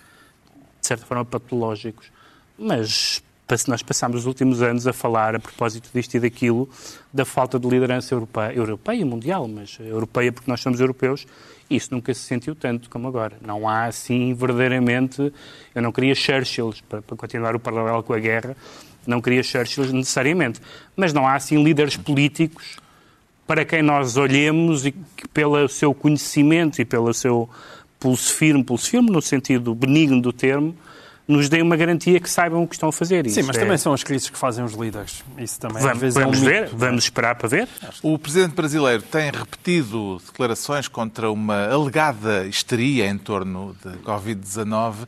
[0.79, 2.11] de certa forma, patológicos.
[2.57, 3.21] Mas
[3.67, 6.67] nós passámos os últimos anos a falar, a propósito disto e daquilo,
[7.13, 11.27] da falta de liderança europeia, europeia mundial, mas europeia porque nós somos europeus,
[11.69, 13.38] isso nunca se sentiu tanto como agora.
[13.45, 15.31] Não há, assim, verdadeiramente...
[15.73, 18.55] Eu não queria Churchill, para, para continuar o paralelo com a guerra,
[19.05, 20.60] não queria Churchill necessariamente,
[20.95, 22.77] mas não há, assim, líderes políticos
[23.45, 27.47] para quem nós olhemos e que pelo seu conhecimento e pelo seu
[27.99, 30.75] pulso firme, pulso firme no sentido benigno do termo,
[31.27, 33.25] nos deem uma garantia que saibam o que estão a fazer.
[33.29, 35.23] Sim, Isso mas é- também são as crises que fazem os líderes.
[35.39, 36.49] Isso também às Vamos, vezes é um vamos mito.
[36.51, 37.67] ver, vamos esperar para ver.
[38.03, 45.07] O presidente brasileiro tem repetido declarações contra uma alegada histeria em torno de Covid-19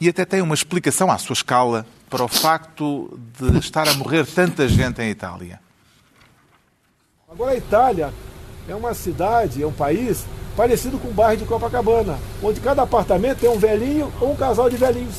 [0.00, 4.26] e até tem uma explicação à sua escala para o facto de estar a morrer
[4.26, 5.60] tanta gente em Itália.
[7.30, 8.12] Agora a Itália
[8.68, 10.24] é uma cidade, é um país
[10.56, 14.68] parecido com o bairro de Copacabana, onde cada apartamento tem um velhinho ou um casal
[14.68, 15.16] de velhinhos.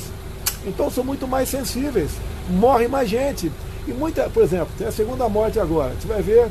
[0.66, 2.12] Então são muito mais sensíveis,
[2.50, 3.52] morre mais gente.
[3.88, 6.48] E muita, por exemplo, tem a segunda morte agora, você vai ver,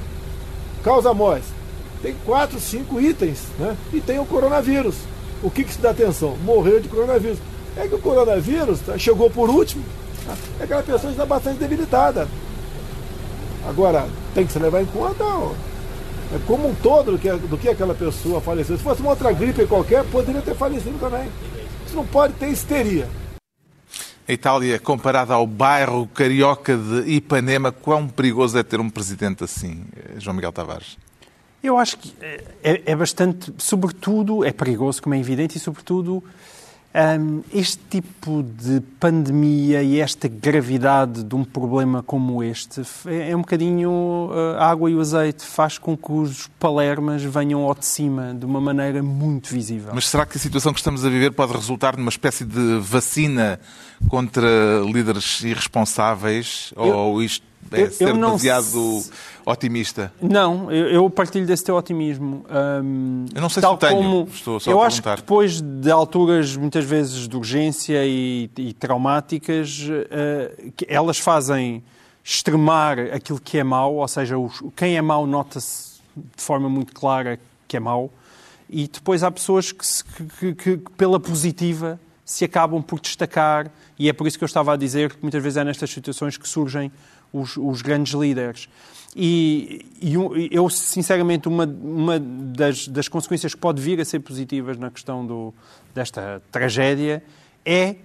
[0.83, 1.47] causa morte.
[2.03, 3.77] Tem quatro, cinco itens, né?
[3.93, 4.95] E tem o coronavírus.
[5.43, 6.37] O que, que se dá atenção?
[6.45, 7.39] Morreu de coronavírus.
[7.77, 9.85] É que o coronavírus tá, chegou por último,
[10.27, 10.35] tá?
[10.61, 12.29] é aquela pessoa está bastante debilitada.
[13.69, 15.53] Agora, tem que se levar em conta ó,
[16.35, 18.77] é como um todo do que, do que aquela pessoa faleceu.
[18.77, 21.29] Se fosse uma outra gripe qualquer, poderia ter falecido também.
[21.87, 23.09] Isso não pode ter histeria.
[24.29, 29.87] A Itália, comparada ao bairro carioca de Ipanema, quão perigoso é ter um presidente assim,
[29.97, 30.99] eh, João Miguel Tavares?
[31.63, 32.15] Eu acho que
[32.63, 36.23] é, é bastante, sobretudo, é perigoso, como é evidente, e sobretudo
[37.21, 43.37] hum, este tipo de pandemia e esta gravidade de um problema como este é, é
[43.37, 47.75] um bocadinho uh, a água e o azeite, faz com que os palermas venham ao
[47.75, 49.93] de cima de uma maneira muito visível.
[49.95, 53.61] Mas será que a situação que estamos a viver pode resultar numa espécie de vacina
[54.09, 54.49] contra
[54.85, 56.73] líderes irresponsáveis?
[56.77, 58.37] ou isto é eu- eu ser não
[59.51, 60.13] otimista?
[60.21, 62.45] Não, eu, eu partilho desse teu otimismo.
[62.83, 65.17] Hum, Eu não sei tal se eu tenho, como- estou só eu a acho que
[65.17, 69.81] depois de alturas muitas vezes de urgência e, e traumáticas,
[70.77, 71.83] que elas fazem
[72.23, 76.93] extremar aquilo que é mau, ou seja, os- quem é mau nota-se de forma muito
[76.93, 78.11] clara que é mau,
[78.69, 83.71] e depois há pessoas que, se- que- que- que, pela positiva, se acabam por destacar,
[83.99, 86.37] e é por isso que eu estava a dizer que muitas vezes é nestas situações
[86.37, 86.93] que surgem
[87.33, 88.69] os, os grandes líderes.
[89.17, 90.15] E, e
[90.51, 95.27] eu, sinceramente, uma, uma das, das consequências que pode vir a ser positivas na questão
[95.27, 95.55] do,
[95.95, 97.23] desta tragédia
[97.65, 97.97] é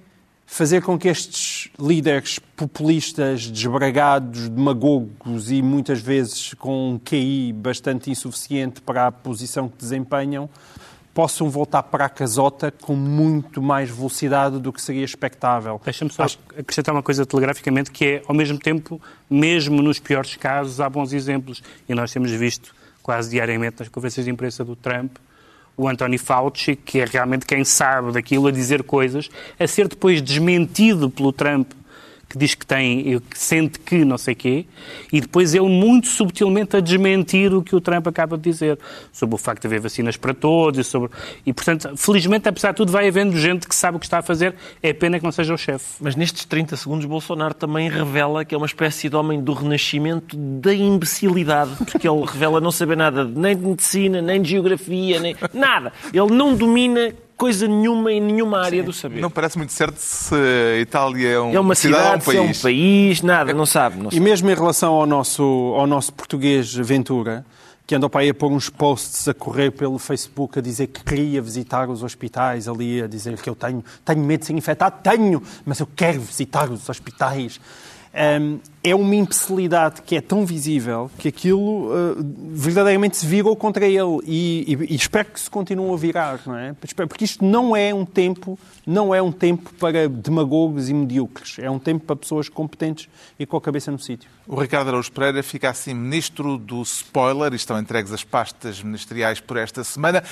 [0.46, 8.12] fazer com que estes líderes populistas, desbragados, demagogos e muitas vezes com um QI bastante
[8.12, 10.50] insuficiente para a posição que desempenham,
[11.14, 15.80] possam voltar para a casota com muito mais velocidade do que seria expectável.
[15.84, 16.26] Deixa-me só
[16.58, 19.00] acrescentar uma coisa telegraficamente, que é, ao mesmo tempo,
[19.30, 21.62] mesmo nos piores casos, há bons exemplos.
[21.88, 22.74] E nós temos visto
[23.04, 25.18] quase diariamente nas conferências de imprensa do Trump
[25.76, 30.22] o Anthony Fauci, que é realmente quem sabe daquilo, a dizer coisas, a ser depois
[30.22, 31.72] desmentido pelo Trump,
[32.34, 34.66] que diz que tem, que sente que não sei quê,
[35.12, 38.80] e depois ele muito subtilmente a desmentir o que o Trump acaba de dizer,
[39.12, 41.12] sobre o facto de haver vacinas para todos, e, sobre...
[41.46, 44.22] e portanto, felizmente, apesar de tudo, vai havendo gente que sabe o que está a
[44.24, 45.86] fazer, é pena que não seja o chefe.
[46.02, 50.36] Mas nestes 30 segundos, Bolsonaro também revela que é uma espécie de homem do renascimento
[50.36, 55.36] da imbecilidade, porque ele revela não saber nada nem de medicina, nem de geografia, nem
[55.54, 55.94] nada.
[56.12, 59.20] Ele não domina coisa nenhuma em nenhuma área do saber.
[59.22, 62.38] Não parece muito certo se a Itália é, um é uma cidade cidade, ou se
[62.38, 62.62] é um um país.
[62.62, 63.98] país, nada, não sabe.
[63.98, 64.20] Não E sabe.
[64.20, 65.44] mesmo em relação ao nosso,
[65.78, 67.46] ao nosso português Ventura,
[67.86, 71.04] que anda para aí a pôr uns posts a correr pelo Facebook a dizer que
[71.04, 74.96] queria visitar os hospitais, ali a dizer que eu tenho, tenho medo de ser infectado,
[75.04, 77.60] tenho, mas eu quero visitar os hospitais.
[78.16, 82.16] Hum, é uma imbecilidade que é tão visível que aquilo uh,
[82.52, 86.56] verdadeiramente se virou contra ele e, e- e espero que se continue a virar, não
[86.56, 86.76] é?
[87.08, 91.72] Porque isto não é um tempo, não é um tempo para demagogos e medíocres, é
[91.72, 94.30] um tempo para pessoas competentes e com a cabeça no sítio.
[94.46, 99.40] O Ricardo Araújo Pereira fica assim ministro do spoiler e estão entregues as pastas ministeriais
[99.40, 100.24] por esta semana.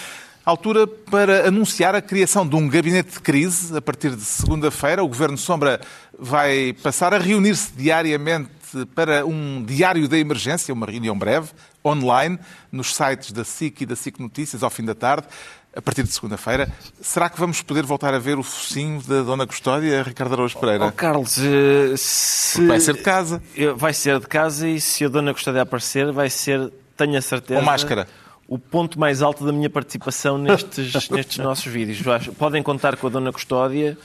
[0.44, 5.04] Altura para anunciar a criação de um gabinete de crise a partir de segunda-feira.
[5.04, 5.80] O Governo Sombra
[6.18, 8.50] vai passar a reunir-se diariamente
[8.96, 11.50] para um diário da emergência, uma reunião breve,
[11.86, 12.40] online,
[12.72, 15.28] nos sites da SIC e da SIC Notícias, ao fim da tarde,
[15.76, 16.72] a partir de segunda-feira.
[17.02, 20.86] Será que vamos poder voltar a ver o focinho da Dona Custódia, Ricardo Araújo Pereira?
[20.88, 22.66] Oh, Carlos, eh, se...
[22.66, 23.44] Vai ser de casa.
[23.56, 27.22] Eu- Vai ser de casa e se a Dona Custódia aparecer, vai ser, tenho a
[27.22, 27.60] certeza...
[27.60, 28.08] Com máscara.
[28.54, 32.02] O ponto mais alto da minha participação nestes, nestes nossos vídeos.
[32.38, 33.98] Podem contar com a Dona Custódia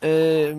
[0.00, 0.54] eh,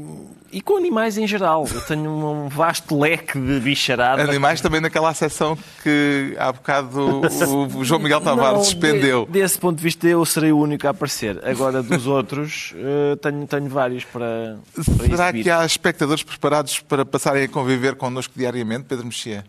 [0.51, 1.67] e com animais em geral.
[1.73, 4.21] Eu tenho um vasto leque de bicharada.
[4.21, 9.25] Animais também naquela seção que há bocado o o João Miguel Tavares suspendeu.
[9.25, 11.43] de- desse ponto de vista, eu serei o único a aparecer.
[11.43, 15.43] Agora, dos outros, eh, tenho, tenho vários para, para Será exibir.
[15.43, 19.43] que há espectadores preparados para passarem a conviver connosco diariamente, Pedro Mexia?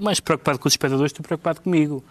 [0.00, 2.02] Mais preocupado com os espectadores, estou preocupado comigo.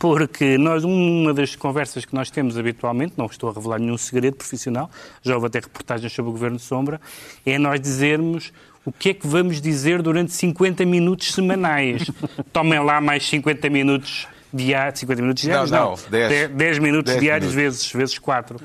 [0.00, 4.34] Porque nós, uma das conversas que nós temos habitualmente, não estou a revelar nenhum segredo
[4.34, 4.90] profissional,
[5.22, 6.98] já houve até reportagens sobre o Governo de Sombra,
[7.44, 8.50] é nós dizermos
[8.82, 12.10] o que é que vamos dizer durante 50 minutos semanais.
[12.50, 16.50] Tomem lá mais 50 minutos diários, 50 minutos diários, Não, não, não, 10.
[16.50, 17.76] 10, minutos 10 diários minutos.
[17.82, 18.58] vezes, vezes 4.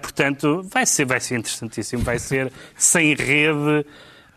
[0.00, 3.84] portanto, vai ser, vai ser interessantíssimo, vai ser sem rede,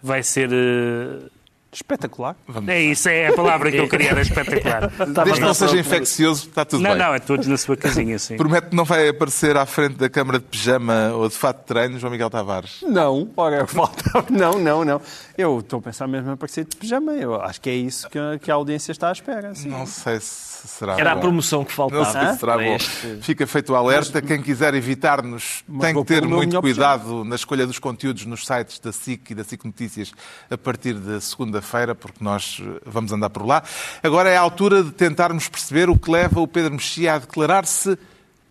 [0.03, 0.49] vai ser...
[0.51, 1.36] eh,
[1.77, 2.35] Espetacular.
[2.67, 4.89] é isso, é a palavra que eu queria, era espetacular.
[5.23, 6.99] Desde que não seja infeccioso, está tudo Não, bem.
[6.99, 8.35] não, é todos na sua casinha, sim.
[8.35, 11.65] Prometo que não vai aparecer à frente da Câmara de Pijama ou de fato de
[11.65, 12.79] treino, João Miguel Tavares.
[12.81, 14.07] Não, ora, falta.
[14.31, 14.99] Não, não, não.
[15.37, 17.11] Eu estou a pensar mesmo em aparecer de pijama.
[17.13, 19.53] Eu acho que é isso que a, que a audiência está à espera.
[19.53, 19.69] sim.
[19.69, 21.21] Não sei se será Era a bom.
[21.21, 22.11] promoção que Não faltava.
[22.11, 22.75] sei se será para bom.
[22.75, 24.21] este- Fica feito o alerta.
[24.21, 28.91] Quem quiser evitar-nos tem que ter muito cuidado na escolha dos conteúdos nos sites da
[28.91, 30.11] SIC e da SIC Notícias
[30.49, 33.63] a partir de segunda-feira, porque nós eh, vamos andar por lá.
[34.01, 37.97] Agora é a altura de tentarmos perceber o que leva o Pedro Mexia a declarar-se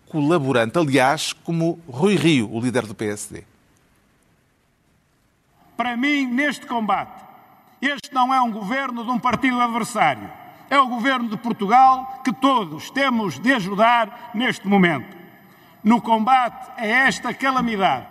[0.09, 3.43] colaborante, aliás, como Rui Rio, o líder do PSD.
[5.75, 7.23] Para mim, neste combate,
[7.81, 10.29] este não é um governo de um partido adversário.
[10.69, 15.15] É o governo de Portugal que todos temos de ajudar neste momento.
[15.83, 18.07] No combate a esta calamidade,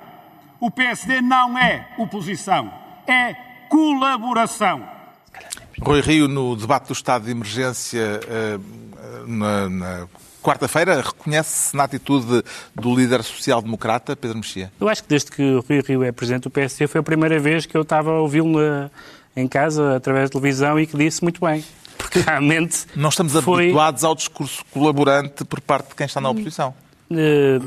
[0.61, 2.73] o PSD não é oposição,
[3.07, 3.35] é
[3.69, 4.96] colaboração.
[5.81, 8.59] Rui Rio, no debate do estado de emergência eh,
[9.27, 10.07] na, na
[10.43, 12.43] quarta-feira, reconhece-se na atitude
[12.75, 14.73] do líder social-democrata, Pedro Mexia.
[14.81, 17.67] Eu acho que desde que Rui Rio é presidente do PSD foi a primeira vez
[17.67, 18.59] que eu estava a ouvi-lo
[19.37, 21.65] em casa, através da televisão, e que disse muito bem.
[21.99, 26.31] Porque realmente Não estamos foi, habituados ao discurso colaborante por parte de quem está na
[26.31, 26.75] oposição.
[27.11, 27.59] eh,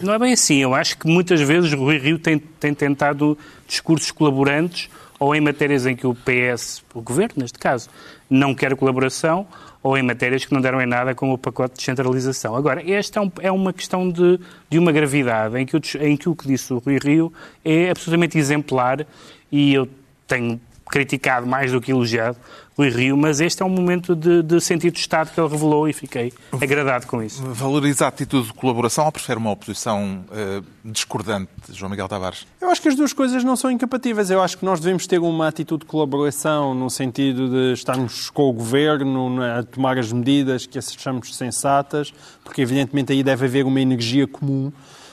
[0.00, 0.56] Não é bem assim.
[0.58, 5.40] Eu acho que muitas vezes o Rui Rio tem, tem tentado discursos colaborantes ou em
[5.40, 7.88] matérias em que o PS, o governo neste caso,
[8.30, 9.46] não quer colaboração,
[9.82, 12.54] ou em matérias que não deram em nada, como o pacote de descentralização.
[12.54, 14.38] Agora, esta é uma questão de,
[14.68, 17.32] de uma gravidade em que, o, em que o que disse o Rui Rio
[17.64, 19.06] é absolutamente exemplar
[19.50, 19.88] e eu
[20.26, 22.36] tenho criticado mais do que elogiado
[22.78, 25.88] Rui Rio, mas este é um momento de, de sentido de Estado que ele revelou
[25.88, 27.42] e fiquei agradado com isso.
[27.42, 32.46] Valoriza a atitude de colaboração ou prefere uma oposição uh, discordante, João Miguel Tavares?
[32.60, 34.30] Eu acho que as duas coisas não são incompatíveis.
[34.30, 38.48] Eu acho que nós devemos ter uma atitude de colaboração no sentido de estarmos com
[38.48, 42.14] o governo a tomar as medidas que achamos sensatas,
[42.44, 44.70] porque evidentemente aí deve haver uma energia comum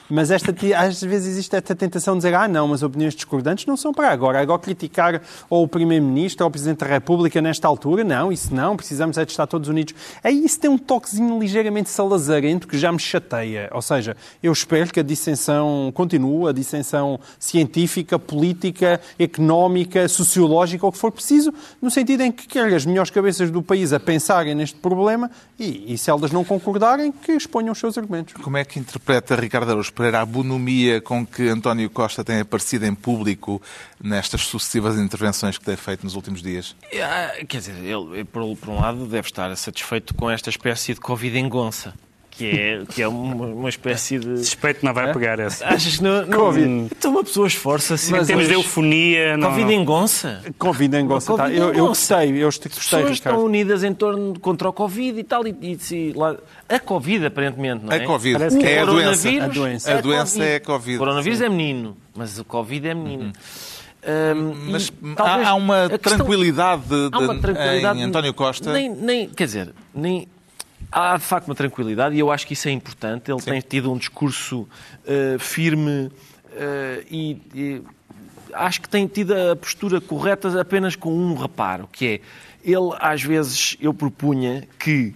[0.10, 3.76] mas esta, às vezes existe esta tentação de dizer ah, não, mas opiniões discordantes não
[3.76, 4.40] são para agora.
[4.40, 8.76] Agora criticar ou o Primeiro-Ministro ou o Presidente da República nesta altura, não, isso não,
[8.76, 9.96] precisamos é de estar todos unidos.
[10.24, 13.70] Aí isso tem um toquezinho ligeiramente salazarento que já me chateia.
[13.72, 20.92] Ou seja, eu espero que a dissensão continue, a dissensão científica, política, económica, sociológica, o
[20.92, 24.54] que for preciso, no sentido em que quer as melhores cabeças do país a pensarem
[24.54, 28.34] neste problema e, e se elas não concordarem, que exponham os seus argumentos.
[28.42, 32.86] Como é que interpreta Ricardo Araújo Pereira a bonomia com que António Costa tem aparecido
[32.86, 33.62] em público
[34.04, 36.76] nestas sucessivas intervenções que tem feito nos últimos dias?
[37.02, 41.38] Ah, quer dizer, ele, por, um lado, deve estar satisfeito com esta espécie de Covid
[41.40, 41.94] engonça
[42.38, 44.38] que é, que é uma, uma espécie de.
[44.40, 45.14] Suspeito não vai é?
[45.14, 45.66] pegar essa.
[45.66, 46.26] Achas que não.
[46.26, 46.90] não Covid.
[46.98, 48.14] Então uma pessoa esforça-se.
[48.14, 49.38] Em termos de eufonia.
[49.38, 50.44] Não, Covid engonça?
[50.58, 51.36] Covid engonça.
[51.36, 51.50] Tá.
[51.50, 52.72] Eu, eu gostei, eu gostei.
[52.72, 55.48] As pessoas estão unidas em torno contra o Covid e tal.
[55.48, 56.36] E, e, e lá,
[56.68, 58.04] a Covid, aparentemente, não é?
[58.04, 58.58] A Covid.
[58.58, 59.30] que é a doença.
[59.30, 60.96] A doença, a doença é a Covid.
[60.96, 61.46] O coronavírus Sim.
[61.46, 63.24] é menino, mas o Covid é menino.
[63.26, 63.32] Uhum.
[64.06, 68.72] Um, mas há, há, uma questão, tranquilidade, de, há uma tranquilidade em António Costa.
[68.72, 70.28] Nem, nem, quer dizer, nem,
[70.92, 73.32] há de facto uma tranquilidade e eu acho que isso é importante.
[73.32, 73.52] Ele Sim.
[73.52, 77.82] tem tido um discurso uh, firme uh, e, e,
[78.54, 82.22] acho que tem tido a postura correta apenas com um reparo, que é
[82.64, 85.14] ele às vezes eu propunha que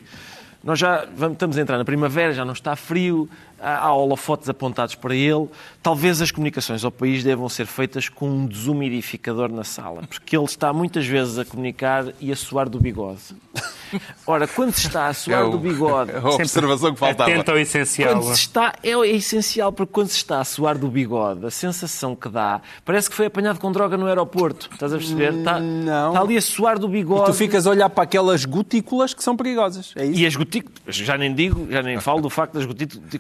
[0.64, 4.94] nós já vamos, estamos a entrar na primavera, já não está frio, há holofotes apontados
[4.94, 5.48] para ele.
[5.82, 10.46] Talvez as comunicações ao país devam ser feitas com um desumidificador na sala, porque ele
[10.46, 13.36] está muitas vezes a comunicar e a suar do bigode.
[14.26, 16.12] Ora, quando se está a suar é o, do bigode.
[16.12, 17.32] É a observação que faltava.
[17.32, 18.14] Atento ao essencial.
[18.14, 21.52] Quando se está, é, é, essencial, porque quando se está a suar do bigode, a
[21.52, 24.70] sensação que dá parece que foi apanhado com droga no aeroporto.
[24.72, 25.34] Estás a perceber?
[25.34, 26.10] Está, Não.
[26.10, 27.24] está ali a suar do bigode.
[27.24, 29.94] E tu ficas a olhar para aquelas gotículas que são perigosas.
[29.96, 30.20] É isso?
[30.20, 32.66] E as gotículas, já nem digo, já nem falo do facto das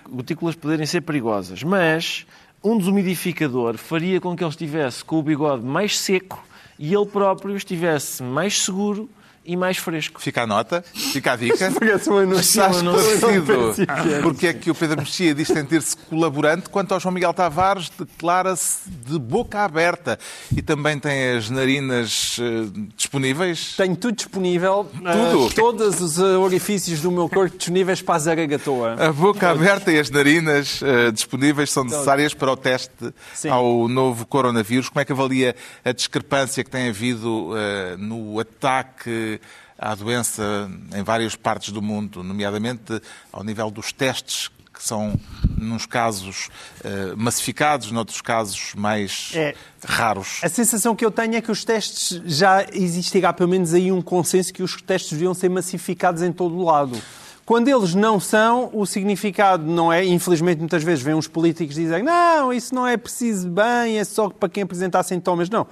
[0.09, 2.25] gotículas poderem ser perigosas, mas
[2.63, 6.43] um desumidificador faria com que ele estivesse com o bigode mais seco
[6.77, 9.09] e ele próprio estivesse mais seguro
[9.49, 10.21] e mais fresco.
[10.21, 11.71] Fica a nota, fica a dica.
[11.71, 13.75] Parece uma Estás esclarecido
[14.21, 18.87] porque é que o Pedro Mexia diz sentir-se colaborante, quanto ao João Miguel Tavares declara-se
[18.87, 20.19] de boca aberta
[20.55, 23.73] e também tem as narinas uh, disponíveis?
[23.75, 24.87] Tenho tudo disponível.
[24.93, 25.45] Tudo?
[25.47, 28.93] Uh, todos os orifícios do meu corpo disponíveis para a zaragatoa.
[28.99, 33.49] A boca aberta e as narinas uh, disponíveis são necessárias para o teste Sim.
[33.49, 34.89] ao novo coronavírus.
[34.89, 37.49] Como é que avalia a discrepância que tem havido
[37.97, 39.38] no ataque
[39.77, 45.19] à doença em várias partes do mundo, nomeadamente ao nível dos testes que são,
[45.57, 46.47] nos casos,
[46.85, 50.39] uh, massificados, noutros casos mais é, raros.
[50.41, 54.01] A sensação que eu tenho é que os testes, já existirá pelo menos aí um
[54.01, 56.97] consenso que os testes deviam ser massificados em todo o lado.
[57.45, 60.05] Quando eles não são, o significado não é.
[60.05, 64.29] Infelizmente, muitas vezes vêm os políticos dizem não, isso não é preciso bem, é só
[64.29, 65.49] para quem apresentar sintomas.
[65.49, 65.67] Não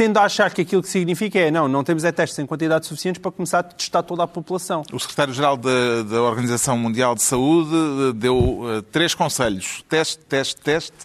[0.00, 2.86] tendo a achar que aquilo que significa é não, não temos é testes em quantidade
[2.86, 4.82] suficiente para começar a testar toda a população.
[4.90, 10.58] O secretário-geral da, da, Organização Mundial de Saúde eh, deu uh, três conselhos: teste, teste,
[10.62, 10.96] teste.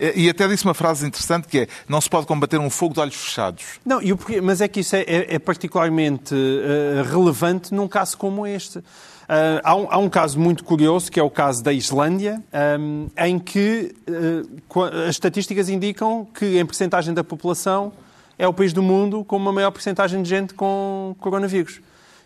[0.00, 3.00] E até disse uma frase interessante que é: não se pode combater um fogo de
[3.00, 3.64] olhos fechados.
[3.84, 4.00] Não,
[4.42, 8.78] mas é que isso é, é, é particularmente uh, relevante num caso como este.
[8.78, 12.42] Uh, há, um, há, um, caso muito curioso, que é o caso da Islândia,
[12.80, 17.92] um, em que uh, as estatísticas indicam que, em percentagem da população,
[18.38, 21.80] é o país do mundo com uma maior porcentagem de gente com coronavírus.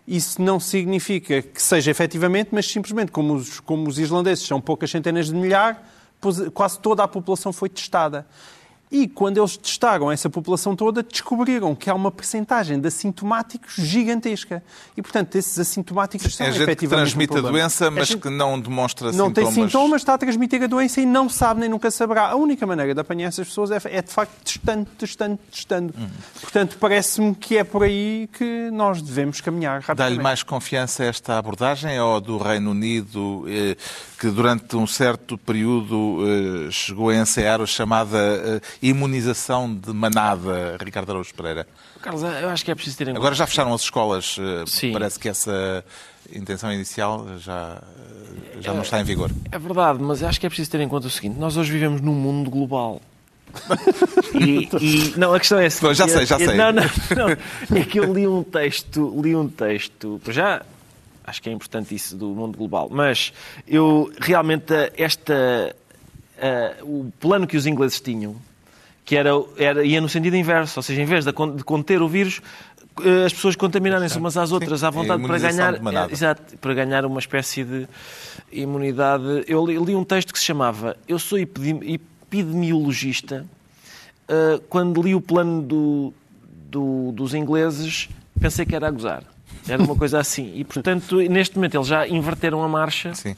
[0.07, 4.91] Isso não significa que seja efetivamente, mas simplesmente como os, como os islandeses são poucas
[4.91, 5.79] centenas de milhares,
[6.53, 8.27] quase toda a população foi testada.
[8.93, 14.63] E quando eles testaram essa população toda, descobriram que há uma percentagem de assintomáticos gigantesca.
[14.95, 18.19] E, portanto, esses assintomáticos são É gente que efetivamente transmite um a doença, mas É
[18.19, 19.55] que não demonstra não sintomas.
[19.55, 22.29] tem sintomas, está a transmitir a doença e não sabe nem nunca saberá.
[22.29, 25.95] A única maneira de apanhar essas pessoas é, é de facto testando, testando, testando.
[25.99, 26.09] Hum.
[26.43, 30.23] Portanto, parece-me que é por aí que nós devemos caminhar Dá-lhe rapidamente.
[30.23, 33.75] mais confiança esta abordagem ou do Reino Unido, eh,
[34.19, 36.19] que durante um certo período
[36.67, 41.67] eh, chegou a ensaiar a chamada eh, imunização de manada, Ricardo Araújo Pereira?
[42.01, 44.93] Carlos, eu acho que é preciso ter em Agora já fecharam as escolas, eh, Sim.
[44.93, 45.85] parece que essa
[46.35, 49.31] intenção inicial já, eh, já não está em vigor.
[49.53, 52.01] É verdade, mas acho que é preciso ter em conta o seguinte: nós hoje vivemos
[52.01, 53.01] num mundo global.
[54.35, 56.57] E, e- não, a questão é a seguinte, Pois, já sei, já sei.
[56.57, 56.83] Não, não,
[57.15, 57.77] não.
[57.77, 60.63] É que eu li um texto, li um texto, já
[61.23, 63.31] acho que é importante isso do mundo global, mas
[63.69, 65.77] eu realmente esta
[66.39, 68.35] eh, o plano que os ingleses tinham,
[69.05, 72.01] que era, era ia no sentido inverso, ou seja, em vez de, con- de conter
[72.03, 72.41] o vírus,
[73.05, 75.73] eh, as pessoas contaminarem-se umas às outras à vontade para ganhar,
[76.11, 77.89] eh, exato, para ganhar uma espécie de
[78.53, 79.45] imunidade.
[79.49, 83.45] Eu li, li um texto que se chamava Eu sou epidemi- epidemiologista.
[84.29, 86.15] Uh, quando li o plano do-
[86.71, 88.09] do- dos ingleses,
[88.41, 89.25] pensei que era a gozar.
[89.69, 90.53] Era uma coisa assim.
[90.57, 93.15] E, portanto, neste momento eles já inverteram a marcha.
[93.15, 93.37] Sim.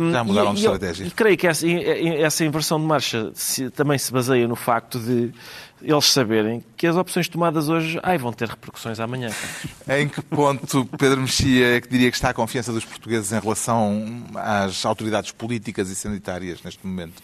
[0.00, 1.04] Um, Já mudaram e- de estratégia.
[1.06, 5.32] E creio que essa, essa inversão de marcha se- também se baseia no facto de
[5.80, 9.30] eles saberem que as opções tomadas hoje ai, vão ter repercussões amanhã.
[9.88, 13.38] Em que ponto Pedro Mexia é que diria que está a confiança dos portugueses em
[13.40, 17.22] relação às autoridades políticas e sanitárias neste momento?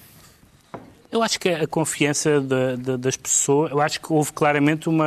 [1.10, 5.04] Eu acho que a confiança da- da- das pessoas, eu acho que houve claramente uma,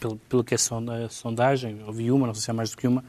[0.00, 2.88] pelo, pelo que é a sondagem, houve uma, não sei se é mais do que
[2.88, 3.04] uma,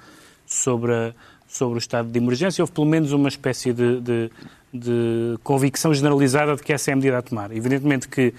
[0.46, 1.14] sobre, a-
[1.48, 4.30] sobre o estado de emergência, houve pelo menos uma espécie de, de-
[4.74, 7.52] de convicção generalizada de que essa é a medida a tomar.
[7.52, 8.34] Evidentemente que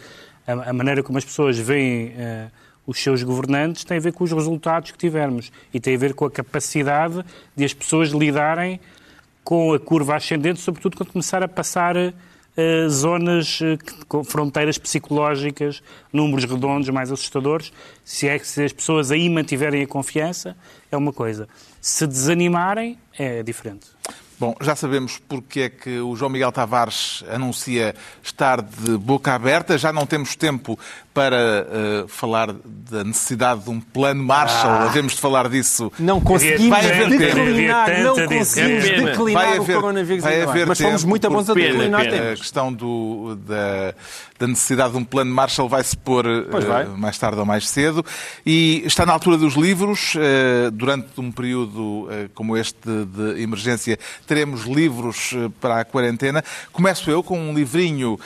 [0.46, 2.48] a, a maneira como as pessoas veem eh,
[2.86, 6.14] os seus governantes tem a ver com os resultados que tivermos e tem a ver
[6.14, 7.22] com a capacidade
[7.54, 8.80] de as pessoas lidarem
[9.44, 11.96] com a curva ascendente, sobretudo quando começar a passar
[12.56, 15.82] eh, zonas eh, com fronteiras psicológicas,
[16.12, 17.72] números redondos mais assustadores.
[18.04, 20.56] Se é que se as pessoas aí mantiverem a confiança,
[20.90, 21.48] é uma coisa.
[21.80, 23.86] Se desanimarem, é diferente.
[24.42, 29.78] Bom, já sabemos porque é que o João Miguel Tavares anuncia estar de boca aberta.
[29.78, 30.76] Já não temos tempo
[31.14, 34.88] para eh, falar da necessidade de um plano Marshall.
[34.88, 35.92] Havemos de falar disso.
[35.98, 38.02] Não conseguimos Vai haver declinar, tempo.
[38.02, 40.66] não conseguimos declinar Vai o haver- coronavírus vai haver.
[40.66, 42.32] Mas fomos muito bons a declinar pena.
[42.32, 43.94] A questão do- da,
[44.38, 46.84] da necessidade de um plano Marshall vai se pôr Pois eh, vai.
[46.86, 48.04] mais tarde ou mais cedo.
[48.46, 50.14] E está na altura dos livros.
[50.16, 53.04] eh, durante um período como este de,
[53.34, 56.42] de emergência, teremos livros para a quarentena.
[56.72, 58.18] Começo eu com um livrinho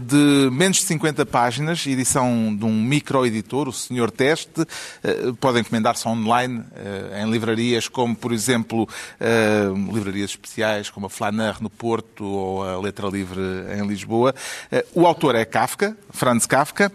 [0.00, 2.15] de menos de 50 páginas, edição
[2.56, 4.66] de um microeditor, o Senhor Teste.
[5.02, 8.88] Eh, podem encomendar-se online eh, em livrarias como, por exemplo,
[9.20, 13.40] eh, livrarias especiais como a Flaneur no Porto ou a Letra Livre
[13.78, 14.34] em Lisboa.
[14.94, 16.90] O autor é Kafka, Franz Kafka.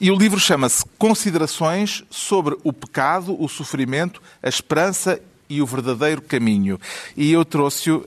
[0.00, 6.20] E o livro chama-se Considerações sobre o pecado, o sofrimento, a esperança e o verdadeiro
[6.22, 6.80] caminho.
[7.16, 8.04] E eu trouxe-o,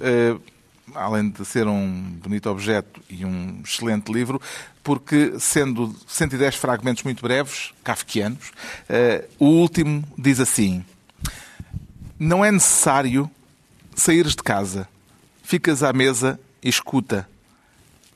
[0.97, 4.41] além de ser um bonito objeto e um excelente livro,
[4.83, 8.51] porque, sendo 110 fragmentos muito breves, kafkianos,
[8.89, 10.83] eh, o último diz assim:
[12.19, 13.29] Não é necessário
[13.95, 14.87] saíres de casa.
[15.43, 17.27] Ficas à mesa e escuta.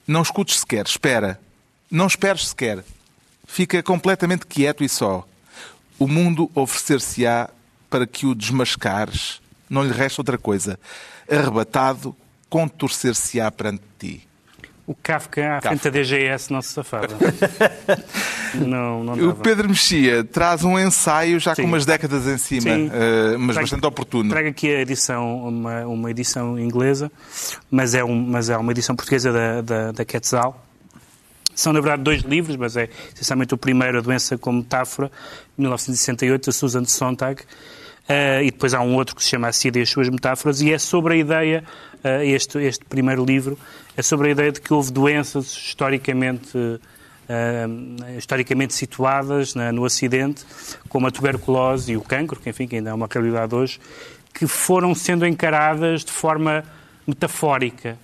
[0.08, 1.40] Não escutes sequer, espera.
[1.90, 2.84] Não esperes sequer.
[3.46, 5.28] Fica completamente quieto e só.
[6.00, 7.50] O mundo oferecer-se-á
[7.90, 9.42] para que o desmascares.
[9.70, 10.80] Não lhe resta outra coisa.
[11.30, 12.16] Arrebatado,
[12.52, 14.28] contorcer-se-á perante ti.
[14.86, 17.08] O Kafka à frente da DGS não se safava.
[18.56, 19.36] não, não O.
[19.36, 21.62] Pedro Mexia traz um ensaio já Sim.
[21.62, 24.30] com umas décadas em cima, eh, mas Trago- bastante oportuno.
[24.30, 27.10] Trago aqui a edição, uma, uma edição inglesa,
[27.70, 30.62] mas é, um, mas é uma edição portuguesa da, da, da Quetzal.
[31.56, 35.10] São, na verdade, dois livros, mas é essencialmente o primeiro, A Doença como Metáfora,
[35.58, 37.44] 1968, da Susan Sontag.
[38.14, 40.60] Eh, e depois há um outro que se chama A Sida e as Suas Metáforas,
[40.62, 41.64] e é sobre a ideia,
[42.04, 43.58] eh, este, este primeiro livro,
[43.96, 46.58] é sobre a ideia de que houve doenças historicamente,
[47.30, 47.68] eh,
[48.18, 50.44] historicamente situadas na- no Ocidente,
[50.90, 53.80] como a tuberculose e o cancro, que enfim, que ainda é uma realidade hoje,
[54.34, 56.66] que foram sendo encaradas de forma
[57.08, 57.98] metafórica,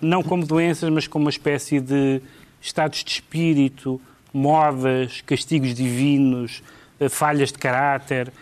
[0.00, 2.20] não como doenças, mas como uma espécie de
[2.60, 4.00] estados de espírito,
[4.34, 6.62] modas, castigos divinos,
[7.10, 8.32] falhas de caráter.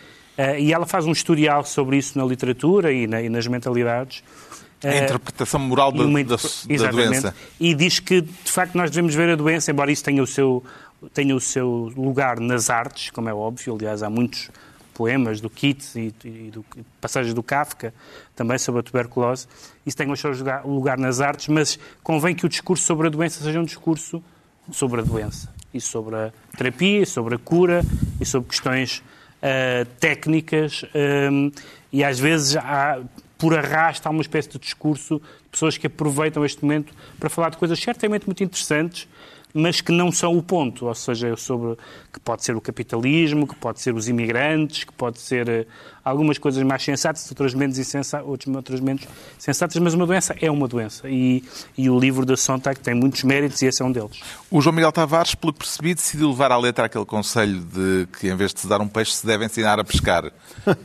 [0.42, 4.22] Eh, e ela faz um historial sobre isso na literatura e, na- e nas mentalidades,
[4.82, 7.34] A interpretação moral da, uma da, da doença.
[7.60, 10.64] E diz que, de facto, nós devemos ver a doença, embora isso tenha o seu,
[11.12, 13.74] tenha o seu lugar nas artes, como é óbvio.
[13.74, 14.48] Aliás, há muitos
[14.94, 16.64] poemas do Keats e, e do,
[17.00, 17.92] passagens do Kafka
[18.34, 19.46] também sobre a tuberculose.
[19.84, 23.10] Isso tem o seu lugar, lugar nas artes, mas convém que o discurso sobre a
[23.10, 24.22] doença seja um discurso
[24.72, 27.82] sobre a doença e sobre a terapia, e sobre a cura
[28.20, 29.02] e sobre questões
[29.42, 30.84] ah, técnicas
[31.32, 31.50] hum,
[31.92, 33.00] e às vezes há,
[33.38, 37.50] por arrasto há uma espécie de discurso de pessoas que aproveitam este momento para falar
[37.50, 39.08] de coisas certamente muito interessantes,
[39.54, 41.76] mas que não são o ponto, ou seja, sobre
[42.12, 45.66] que pode ser o capitalismo, que pode ser os imigrantes, que pode ser eh,
[46.04, 49.02] algumas coisas mais sensatas, outras menos insensatas, outras, outras menos
[49.38, 51.08] sensatas, mas uma doença é uma doença.
[51.08, 51.44] E,
[51.76, 54.20] e o livro da Sontag tem muitos méritos e esse é um deles.
[54.50, 58.28] O João Miguel Tavares, pelo que percebi, decidiu levar à letra aquele conselho de que
[58.28, 60.30] em vez de se dar um peixe se deve ensinar a pescar.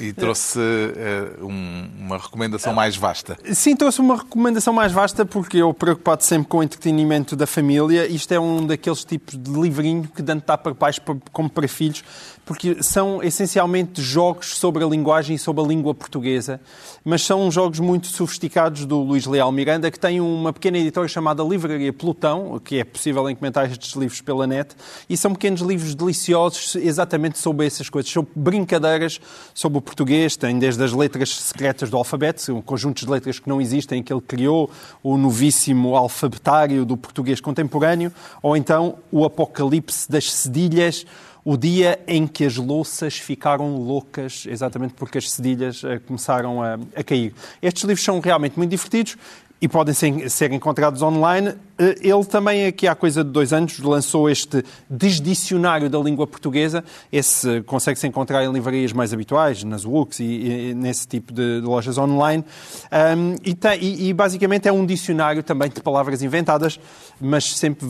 [0.00, 3.36] E trouxe eh, um- uma recomendação mais vasta.
[3.52, 7.97] Sim, trouxe uma recomendação mais vasta porque eu, preocupado sempre com o entretenimento da família,
[8.06, 11.66] isto é um daqueles tipos de livrinho que tanto dá para pais pa- como para
[11.68, 12.02] filhos,
[12.48, 16.58] porque são essencialmente jogos sobre a linguagem e sobre a língua portuguesa,
[17.04, 21.42] mas são jogos muito sofisticados do Luís Leal Miranda, que tem uma pequena editora chamada
[21.42, 24.74] Livraria Plutão, que é possível encomendar estes livros pela net,
[25.10, 29.20] e são pequenos livros deliciosos exatamente sobre essas coisas, sobre brincadeiras
[29.52, 33.46] sobre o português, tem desde as letras secretas do alfabeto, são conjuntos de letras que
[33.46, 34.70] não existem, que ele criou,
[35.02, 38.10] o novíssimo alfabetário do português contemporâneo,
[38.42, 41.04] ou então o apocalipse das cedilhas,
[41.50, 46.74] o dia em que as louças ficaram loucas, exatamente porque as cedilhas eh, começaram a,
[46.94, 47.32] a cair.
[47.62, 49.16] Estes livros são realmente muito divertidos
[49.58, 51.54] e podem ser, ser encontrados online.
[51.78, 56.82] Eh, Ele também, aqui há coisa de dois anos, lançou este desdicionário da língua portuguesa.
[57.12, 60.24] Esse consegue-se encontrar em livrarias mais habituais, nas Wooks e,
[60.70, 62.44] e nesse tipo de, de lojas online.
[62.90, 66.80] Ahm, e, tem- e- e basicamente é um dicionário também de palavras inventadas,
[67.20, 67.86] mas sempre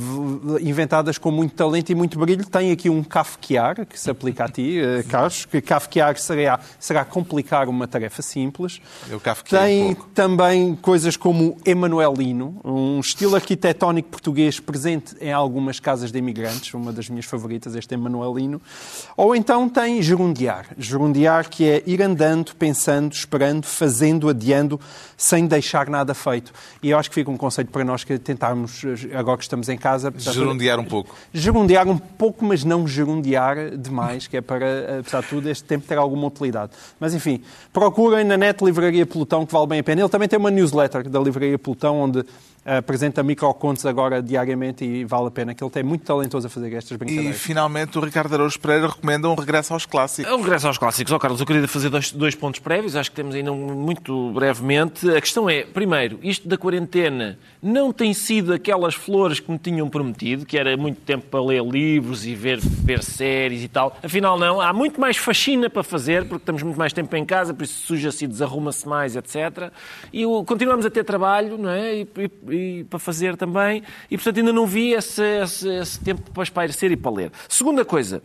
[0.60, 2.44] inventadas com muito talento e muito brilho.
[2.44, 7.04] Tem aqui um kafkiar, que se aplica a ti, eh, Carlos, que kafkiar será, será
[7.04, 8.80] complicar uma tarefa simples.
[9.08, 13.77] Eu kafkiei Tem um também coisas como Emanuelino, um estilo arquitetónico
[14.10, 18.60] português presente em algumas casas de imigrantes, uma das minhas favoritas, este Emanuelino.
[19.16, 20.66] Ou então tem gerundiar.
[20.76, 24.80] Gerundiar que é ir andando, pensando, esperando, fazendo, adiando,
[25.16, 26.52] sem deixar nada feito.
[26.82, 28.82] E eu acho que fica um conceito para nós que tentarmos,
[29.14, 30.12] agora que estamos em casa...
[30.16, 31.14] Gerundiar um pouco.
[31.32, 35.86] gerundiar um pouco, mas não gerundiar demais, que é para, apesar de tudo, este tempo
[35.86, 36.72] ter alguma utilidade.
[37.00, 40.02] Mas, enfim, procurem na net Livraria Pelotão, que vale bem a pena.
[40.02, 42.24] Ele também tem uma newsletter da Livraria Pelotão, onde
[42.76, 46.72] apresenta microcontos agora diariamente e vale a pena, que ele tem muito talentoso a fazer
[46.74, 47.40] estas E brincadeiras.
[47.40, 50.30] finalmente o Ricardo Araújo Pereira recomenda um regresso aos clássicos.
[50.30, 51.12] É um regresso aos clássicos.
[51.12, 54.30] Ó Carlos, eu queria fazer dois, dois pontos prévios, acho que temos ainda um- muito
[54.32, 55.08] brevemente.
[55.10, 59.88] A questão é, primeiro, isto da quarentena não tem sido aquelas flores que me tinham
[59.88, 63.96] prometido, que era muito tempo para ler livros e ver, ver séries e tal.
[64.02, 64.60] Afinal, não.
[64.60, 67.86] Há muito mais faxina para fazer, porque estamos muito mais tempo em casa, por isso
[67.86, 69.70] suja-se e desarruma-se mais, etc.
[70.12, 71.96] E o- continuamos a ter trabalho, não é?
[72.00, 73.82] E, e- e para fazer também.
[74.10, 77.32] E, portanto, ainda não vi esse, esse- esse tempo para espairecer e para ler.
[77.48, 78.22] Segunda coisa.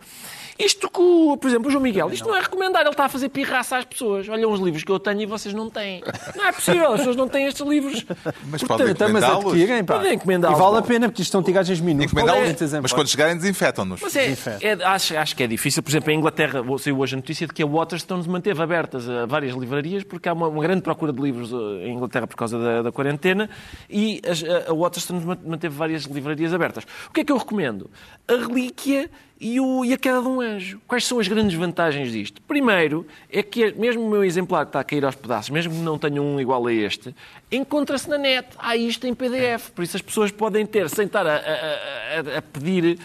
[0.57, 3.09] Isto que, o- por exemplo, o João Miguel, isto não é recomendar, ele está a
[3.09, 4.29] fazer pirraça às pessoas.
[4.29, 6.03] Olha uns livros que eu tenho e vocês não têm.
[6.35, 8.05] Não é possível, as pessoas não têm estes livros.
[8.49, 9.45] Mas Portanto, podem mas encomendá-los.
[9.53, 9.95] adquirem, pá.
[9.97, 10.57] Podem encomendá-los.
[10.57, 12.11] E vale a pena, porque isto são tiragens minúsculas.
[12.11, 12.91] Encomendá-los, Muitos exemplos.
[12.91, 14.01] mas quando chegarem desinfetam-nos.
[14.01, 15.81] Mas é, é- acho, acho que é difícil.
[15.81, 19.25] Por exemplo, em Inglaterra saiu hoje a notícia de que a Waterstones manteve abertas a
[19.25, 22.59] várias livrarias porque há uma, uma grande procura de livros eh, em Inglaterra por causa
[22.59, 23.49] da, da quarentena
[23.89, 26.83] e as- a, a Waterstones man- manteve várias livrarias abertas.
[27.09, 27.89] O que é que eu recomendo?
[28.27, 29.09] A Relíquia
[29.43, 30.79] e, o- e a Queda de um Anjo.
[30.87, 32.41] Quais são as grandes vantagens disto?
[32.43, 35.79] Primeiro, é que mesmo o meu exemplar que está a cair aos pedaços, mesmo que
[35.81, 37.13] não tenha um igual a este,
[37.51, 38.47] encontra-se na net.
[38.57, 39.69] Há isto em PDF.
[39.71, 42.97] Por isso as pessoas podem ter, sem estar a, a- a- a pedir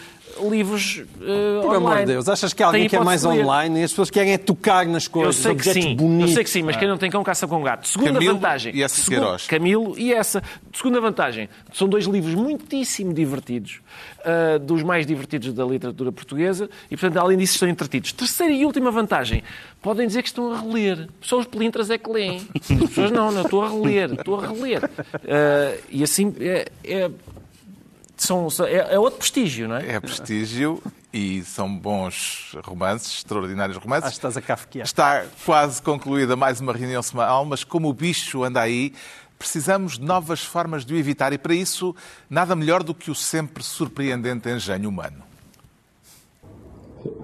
[0.49, 2.05] livros eh, Por amor online.
[2.05, 3.43] de Deus, achas que alguém Tem quer mais ler.
[3.43, 6.29] online e as pessoas querem é tocar nas Eu coisas, sei que objetos sim, bonitos.
[6.29, 7.87] eu sei que sim, mas quem não tem cão caça com gato.
[7.87, 8.75] Segunda Camilo vantagem.
[8.75, 9.37] e essa Segun-.
[9.47, 10.41] Camilo e essa.
[10.73, 11.49] Segunda vantagem.
[11.73, 13.81] São dois livros muitíssimo divertidos,
[14.23, 18.11] ah, dos mais divertidos da literatura portuguesa, e portanto, além disso, estão entretidos.
[18.13, 19.43] Terceira e última vantagem.
[19.81, 21.07] Podem dizer que estão a reler.
[21.21, 22.41] Só os pelintras é que leem.
[22.59, 24.81] As pessoas não, não, estou a reler, estou a reler.
[25.27, 27.09] Ah, e assim é, é,
[28.18, 29.94] são, são- é, é outro prestígio, não é?
[29.96, 30.82] É prestígio
[31.12, 34.10] e são bons romances, extraordinários Acho romances.
[34.10, 34.84] que estás a cafequear.
[34.84, 38.92] Está quase concluída mais uma reunião semanal, mas como o bicho anda aí,
[39.38, 41.94] precisamos de novas formas de o evitar e para isso
[42.30, 45.22] nada melhor do que o sempre surpreendente engenho humano.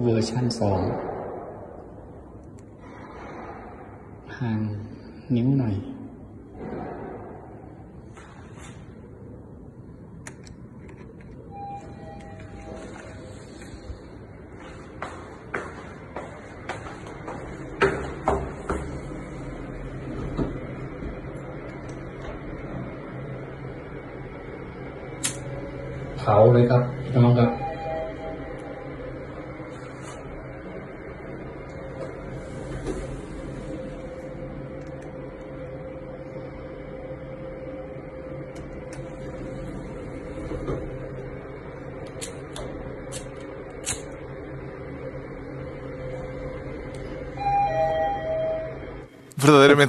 [0.03, 0.81] เวอร์ชันสอง
[4.39, 4.61] ห่าง
[5.35, 5.75] นิ้วหน่อย
[26.25, 27.51] เขาเลยครับพี่น้องครับ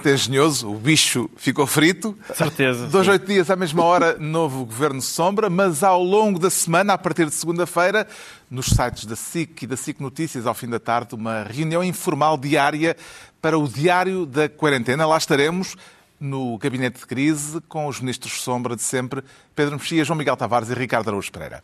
[0.06, 2.16] Verdadeiramente engenhoso, o bicho ficou frito.
[2.32, 2.86] Certeza.
[2.86, 3.12] Dois, sim.
[3.12, 7.26] oito dias, à mesma hora, novo governo sombra, mas ao longo da semana, a partir
[7.26, 8.06] de segunda-feira,
[8.48, 12.36] nos sites da SIC e da SIC Notícias, ao fim da tarde, uma reunião informal
[12.36, 12.96] diária
[13.42, 15.06] para o Diário da Quarentena.
[15.06, 15.76] Lá estaremos
[16.20, 20.70] no gabinete de crise com os ministros sombra de sempre, Pedro Mexia, João Miguel Tavares
[20.70, 21.62] e Ricardo Araújo Pereira.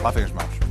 [0.00, 0.63] Lá vem as mãos.